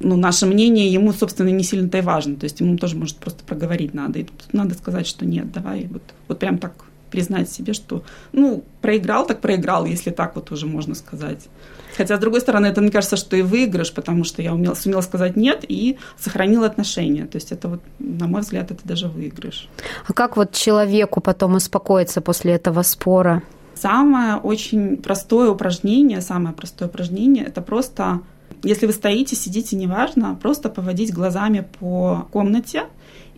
ну, 0.01 0.17
наше 0.17 0.47
мнение 0.47 0.93
ему, 0.93 1.13
собственно, 1.13 1.49
не 1.49 1.63
сильно-то 1.63 1.99
и 1.99 2.03
важно. 2.03 2.37
То 2.37 2.45
есть 2.45 2.61
ему 2.61 2.77
тоже, 2.77 2.97
может, 2.97 3.17
просто 3.17 3.45
проговорить 3.45 3.95
надо. 3.95 4.19
И 4.19 4.25
тут 4.25 4.53
надо 4.53 4.75
сказать, 4.75 5.07
что 5.07 5.25
нет, 5.25 5.53
давай 5.53 5.87
вот, 5.87 6.03
вот 6.29 6.39
прям 6.39 6.59
так 6.59 6.73
признать 7.15 7.49
себе, 7.49 7.75
что, 7.75 8.03
ну, 8.33 8.65
проиграл, 8.81 9.25
так 9.25 9.41
проиграл, 9.41 9.87
если 9.87 10.11
так 10.11 10.35
вот 10.35 10.51
уже 10.51 10.67
можно 10.67 10.97
сказать. 10.97 11.49
Хотя, 11.97 12.17
с 12.17 12.21
другой 12.21 12.41
стороны, 12.41 12.67
это, 12.67 12.81
мне 12.81 12.91
кажется, 12.91 13.17
что 13.17 13.37
и 13.37 13.43
выигрыш, 13.43 13.93
потому 13.93 14.25
что 14.25 14.43
я 14.43 14.53
умела, 14.53 14.75
сумела 14.75 15.01
сказать 15.01 15.37
«нет» 15.37 15.65
и 15.69 15.97
сохранила 16.19 16.67
отношения. 16.67 17.27
То 17.27 17.37
есть 17.37 17.53
это 17.53 17.69
вот, 17.69 17.81
на 18.01 18.27
мой 18.27 18.41
взгляд, 18.41 18.73
это 18.73 18.81
даже 18.83 19.07
выигрыш. 19.07 19.69
А 20.09 20.13
как 20.13 20.37
вот 20.37 20.51
человеку 20.51 21.21
потом 21.21 21.55
успокоиться 21.55 22.21
после 22.21 22.55
этого 22.55 22.83
спора? 22.83 23.43
Самое 23.75 24.37
очень 24.37 24.97
простое 24.97 25.51
упражнение, 25.51 26.21
самое 26.21 26.53
простое 26.53 26.89
упражнение, 26.89 27.45
это 27.45 27.63
просто, 27.63 28.23
если 28.65 28.87
вы 28.87 28.93
стоите, 28.93 29.37
сидите, 29.37 29.77
неважно, 29.77 30.37
просто 30.43 30.69
поводить 30.69 31.15
глазами 31.15 31.65
по 31.79 32.27
комнате 32.33 32.83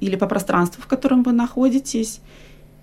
или 0.01 0.16
по 0.16 0.27
пространству, 0.27 0.83
в 0.83 0.87
котором 0.87 1.22
вы 1.22 1.33
находитесь, 1.33 2.20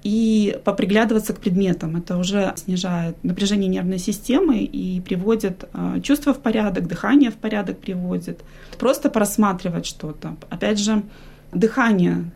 и 0.03 0.57
поприглядываться 0.63 1.33
к 1.33 1.39
предметам. 1.39 1.95
Это 1.95 2.17
уже 2.17 2.53
снижает 2.55 3.15
напряжение 3.23 3.69
нервной 3.69 3.99
системы 3.99 4.59
и 4.59 5.01
приводит 5.01 5.65
э, 5.73 6.01
чувство 6.01 6.33
в 6.33 6.39
порядок, 6.39 6.87
дыхание 6.87 7.31
в 7.31 7.35
порядок 7.35 7.79
приводит. 7.79 8.41
Просто 8.79 9.09
просматривать 9.09 9.85
что-то. 9.85 10.35
Опять 10.49 10.79
же, 10.79 11.03
дыхание, 11.53 12.31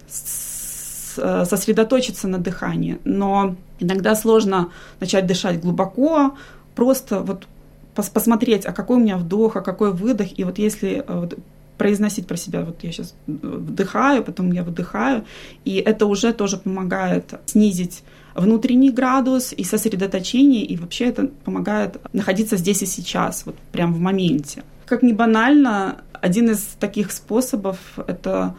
э, 1.18 1.46
сосредоточиться 1.46 2.28
на 2.28 2.38
дыхании. 2.38 3.00
Но 3.04 3.56
Иногда 3.80 4.16
сложно 4.16 4.72
начать 5.00 5.28
дышать 5.28 5.62
глубоко, 5.62 6.36
просто 6.76 7.20
вот 7.20 7.48
посмотреть, 7.96 8.66
а 8.66 8.74
какой 8.74 8.98
у 8.98 9.00
меня 9.00 9.18
вдох, 9.18 9.56
а 9.56 9.62
какой 9.62 9.92
выдох. 9.92 10.38
И 10.38 10.44
вот 10.44 10.58
если 10.58 11.04
э, 11.08 11.30
произносить 11.78 12.28
про 12.28 12.38
себя, 12.38 12.64
вот 12.64 12.84
я 12.84 12.92
сейчас 12.92 13.16
вдыхаю, 13.28 14.24
потом 14.24 14.52
я 14.52 14.64
выдыхаю, 14.64 15.26
и 15.66 15.76
это 15.76 16.06
уже 16.06 16.34
тоже 16.34 16.58
помогает 16.58 17.34
снизить 17.46 18.04
внутренний 18.36 18.92
градус 18.92 19.54
и 19.54 19.64
сосредоточение, 19.64 20.64
и 20.64 20.78
вообще 20.78 21.06
это 21.06 21.28
помогает 21.44 21.98
находиться 22.14 22.58
здесь 22.58 22.82
и 22.82 22.86
сейчас, 22.86 23.46
вот 23.46 23.56
прям 23.72 23.94
в 23.94 24.00
моменте. 24.00 24.64
Как 24.86 25.04
ни 25.04 25.12
банально, 25.12 25.98
один 26.14 26.52
из 26.52 26.62
таких 26.80 27.12
способов— 27.12 27.78
это 28.08 28.56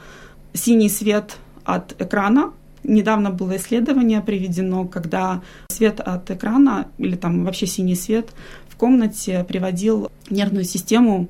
синий 0.52 0.88
свет 0.88 1.36
от 1.64 2.00
экрана, 2.00 2.52
Недавно 2.84 3.30
было 3.30 3.56
исследование 3.56 4.20
приведено, 4.20 4.86
когда 4.86 5.42
свет 5.68 6.00
от 6.00 6.30
экрана 6.30 6.88
или 6.98 7.16
там 7.16 7.44
вообще 7.44 7.66
синий 7.66 7.96
свет 7.96 8.30
в 8.68 8.76
комнате 8.76 9.44
приводил 9.46 10.10
нервную 10.30 10.64
систему 10.64 11.28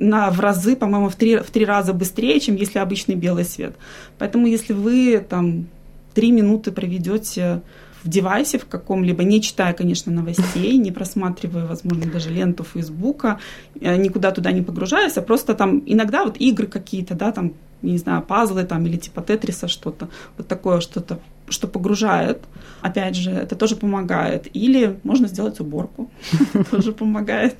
на, 0.00 0.30
в 0.30 0.40
разы, 0.40 0.74
по-моему, 0.74 1.08
в 1.08 1.14
три, 1.14 1.36
в 1.36 1.50
три 1.50 1.64
раза 1.64 1.92
быстрее, 1.92 2.40
чем 2.40 2.56
если 2.56 2.78
обычный 2.78 3.14
белый 3.14 3.44
свет. 3.44 3.76
Поэтому 4.18 4.46
если 4.46 4.72
вы 4.72 5.24
там 5.28 5.66
три 6.14 6.32
минуты 6.32 6.72
проведете 6.72 7.60
в 8.02 8.08
девайсе 8.08 8.58
в 8.58 8.64
каком-либо, 8.64 9.22
не 9.24 9.42
читая, 9.42 9.74
конечно, 9.74 10.10
новостей, 10.10 10.78
не 10.78 10.90
просматривая, 10.90 11.66
возможно, 11.66 12.10
даже 12.10 12.30
ленту 12.30 12.64
Фейсбука, 12.64 13.38
э, 13.78 13.96
никуда 13.96 14.30
туда 14.30 14.52
не 14.52 14.62
погружаясь, 14.62 15.18
а 15.18 15.22
просто 15.22 15.54
там 15.54 15.82
иногда 15.84 16.24
вот 16.24 16.36
игры 16.38 16.66
какие-то, 16.66 17.14
да, 17.14 17.30
там, 17.30 17.52
не 17.82 17.98
знаю, 17.98 18.22
пазлы 18.22 18.64
там 18.64 18.86
или 18.86 18.96
типа 18.96 19.20
Тетриса 19.20 19.68
что-то, 19.68 20.08
вот 20.38 20.48
такое 20.48 20.80
что-то, 20.80 21.20
что 21.48 21.68
погружает. 21.68 22.38
Опять 22.80 23.16
же, 23.16 23.30
это 23.30 23.54
тоже 23.54 23.76
помогает. 23.76 24.48
Или 24.54 24.98
можно 25.02 25.28
сделать 25.28 25.60
уборку, 25.60 26.10
тоже 26.70 26.92
помогает. 26.92 27.56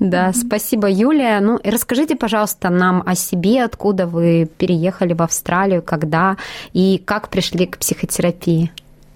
Да, 0.00 0.32
спасибо, 0.32 0.90
Юлия. 0.90 1.40
Ну, 1.40 1.58
расскажите, 1.64 2.16
пожалуйста, 2.16 2.70
нам 2.70 3.02
о 3.06 3.14
себе, 3.14 3.64
откуда 3.64 4.06
вы 4.06 4.48
переехали 4.58 5.12
в 5.12 5.22
Австралию, 5.22 5.82
когда 5.82 6.36
и 6.72 7.00
как 7.04 7.28
пришли 7.28 7.66
к 7.66 7.78
психотерапии. 7.78 8.70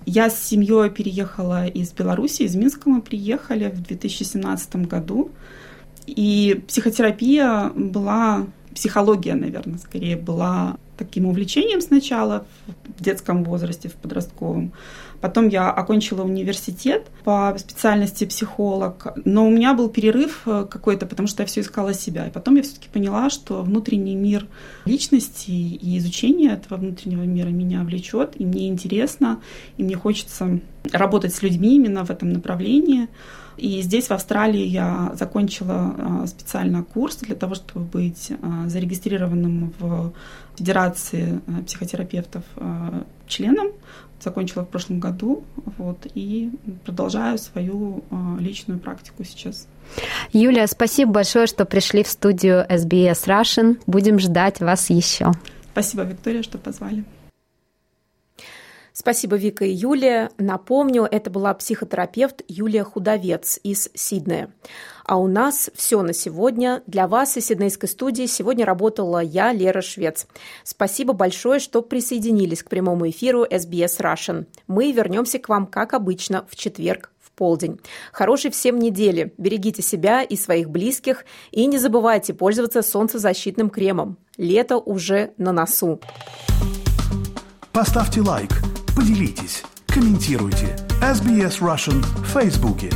Я 0.07 0.31
с 0.31 0.43
семьей 0.43 0.89
переехала 0.89 1.67
из 1.67 1.93
Беларуси, 1.93 2.43
из 2.43 2.55
Минска 2.55 2.89
мы 2.89 3.03
приехали 3.03 3.69
в 3.69 3.83
2017 3.83 4.77
году. 4.87 5.31
И 6.07 6.63
психотерапия 6.67 7.71
была, 7.75 8.47
психология, 8.75 9.35
наверное, 9.35 9.79
скорее 9.79 10.17
была 10.17 10.79
таким 10.97 11.27
увлечением 11.27 11.83
сначала 11.83 12.47
в 12.97 13.03
детском 13.03 13.45
возрасте, 13.45 13.89
в 13.89 13.95
подростковом. 13.95 14.73
Потом 15.21 15.49
я 15.49 15.71
окончила 15.71 16.23
университет 16.23 17.09
по 17.25 17.55
специальности 17.59 18.25
психолог, 18.25 19.15
но 19.25 19.47
у 19.47 19.51
меня 19.51 19.75
был 19.75 19.89
перерыв 19.89 20.43
э, 20.47 20.67
какой-то, 20.71 21.07
потому 21.07 21.27
что 21.27 21.43
я 21.43 21.47
все 21.47 21.61
искала 21.61 21.93
себя. 21.93 22.27
И 22.27 22.31
потом 22.31 22.55
я 22.57 22.63
все-таки 22.63 22.89
поняла, 22.89 23.29
что 23.31 23.63
внутренний 23.63 24.15
мир 24.15 24.47
личности 24.85 25.51
и 25.51 25.99
изучение 25.99 26.53
этого 26.53 26.79
внутреннего 26.79 27.23
мира 27.23 27.49
меня 27.49 27.83
влечет, 27.83 28.33
и 28.37 28.45
мне 28.45 28.69
интересно, 28.69 29.41
и 29.77 29.83
мне 29.83 29.97
хочется 29.97 30.61
работать 30.93 31.35
с 31.35 31.43
людьми 31.43 31.77
именно 31.77 32.05
в 32.05 32.11
этом 32.11 32.33
направлении. 32.33 33.09
И 33.57 33.83
здесь, 33.83 34.07
в 34.07 34.13
Австралии, 34.13 34.65
я 34.65 35.13
закончила 35.15 35.95
э, 35.97 36.27
специально 36.29 36.85
курс 36.85 37.17
для 37.17 37.35
того, 37.35 37.55
чтобы 37.57 37.85
быть 37.85 38.31
э, 38.31 38.69
зарегистрированным 38.69 39.75
в 39.79 40.13
Федерации 40.57 41.41
психотерапевтов 41.67 42.43
членом 43.27 43.69
закончила 44.21 44.65
в 44.65 44.69
прошлом 44.69 45.01
году, 45.01 45.45
вот, 45.77 46.07
и 46.15 46.51
продолжаю 46.85 47.39
свою 47.39 48.03
личную 48.39 48.81
практику 48.81 49.25
сейчас. 49.25 49.69
Юлия, 50.33 50.67
спасибо 50.67 51.13
большое, 51.13 51.47
что 51.47 51.65
пришли 51.65 52.03
в 52.03 52.09
студию 52.09 52.67
SBS 52.69 53.27
Russian. 53.27 53.81
Будем 53.87 54.19
ждать 54.19 54.61
вас 54.61 54.91
еще. 54.91 55.33
Спасибо, 55.73 56.03
Виктория, 56.03 56.43
что 56.43 56.59
позвали. 56.59 57.05
Спасибо, 59.01 59.37
Вика 59.37 59.65
и 59.65 59.71
Юлия. 59.71 60.29
Напомню, 60.39 61.07
это 61.09 61.31
была 61.31 61.55
психотерапевт 61.55 62.43
Юлия 62.49 62.83
Худовец 62.83 63.61
из 63.63 63.91
Сиднея. 63.95 64.53
А 65.05 65.19
у 65.19 65.29
нас 65.29 65.71
все 65.77 66.03
на 66.03 66.13
сегодня. 66.13 66.83
Для 66.89 67.07
вас 67.07 67.37
из 67.37 67.47
Сиднейской 67.47 67.89
студии 67.89 68.27
сегодня 68.27 68.67
работала 68.67 69.21
я, 69.21 69.53
Лера 69.53 69.83
Швец. 69.83 70.27
Спасибо 70.65 71.13
большое, 71.13 71.61
что 71.61 71.81
присоединились 71.81 72.65
к 72.65 72.71
прямому 72.71 73.09
эфиру 73.09 73.45
SBS 73.45 74.01
Russian. 74.01 74.47
Мы 74.67 74.91
вернемся 74.91 75.39
к 75.39 75.49
вам, 75.49 75.69
как 75.69 75.95
обычно, 75.95 76.45
в 76.51 76.57
четверг 76.57 77.13
в 77.21 77.31
полдень. 77.31 77.79
Хорошей 78.11 78.51
всем 78.51 78.81
недели. 78.81 79.33
Берегите 79.39 79.81
себя 79.81 80.23
и 80.25 80.35
своих 80.35 80.71
близких. 80.71 81.25
И 81.53 81.67
не 81.67 81.79
забывайте 81.79 82.35
пользоваться 82.35 82.83
солнцезащитным 82.83 83.71
кремом. 83.71 84.19
Лето 84.37 84.77
уже 84.77 85.35
на 85.39 85.53
носу. 85.53 86.01
Поставьте 87.73 88.23
лайк, 88.23 88.51
поделитесь, 88.99 89.63
комментируйте. 89.87 90.77
SBS 91.01 91.61
Russian 91.61 92.01
в 92.01 92.25
Фейсбуке. 92.33 92.91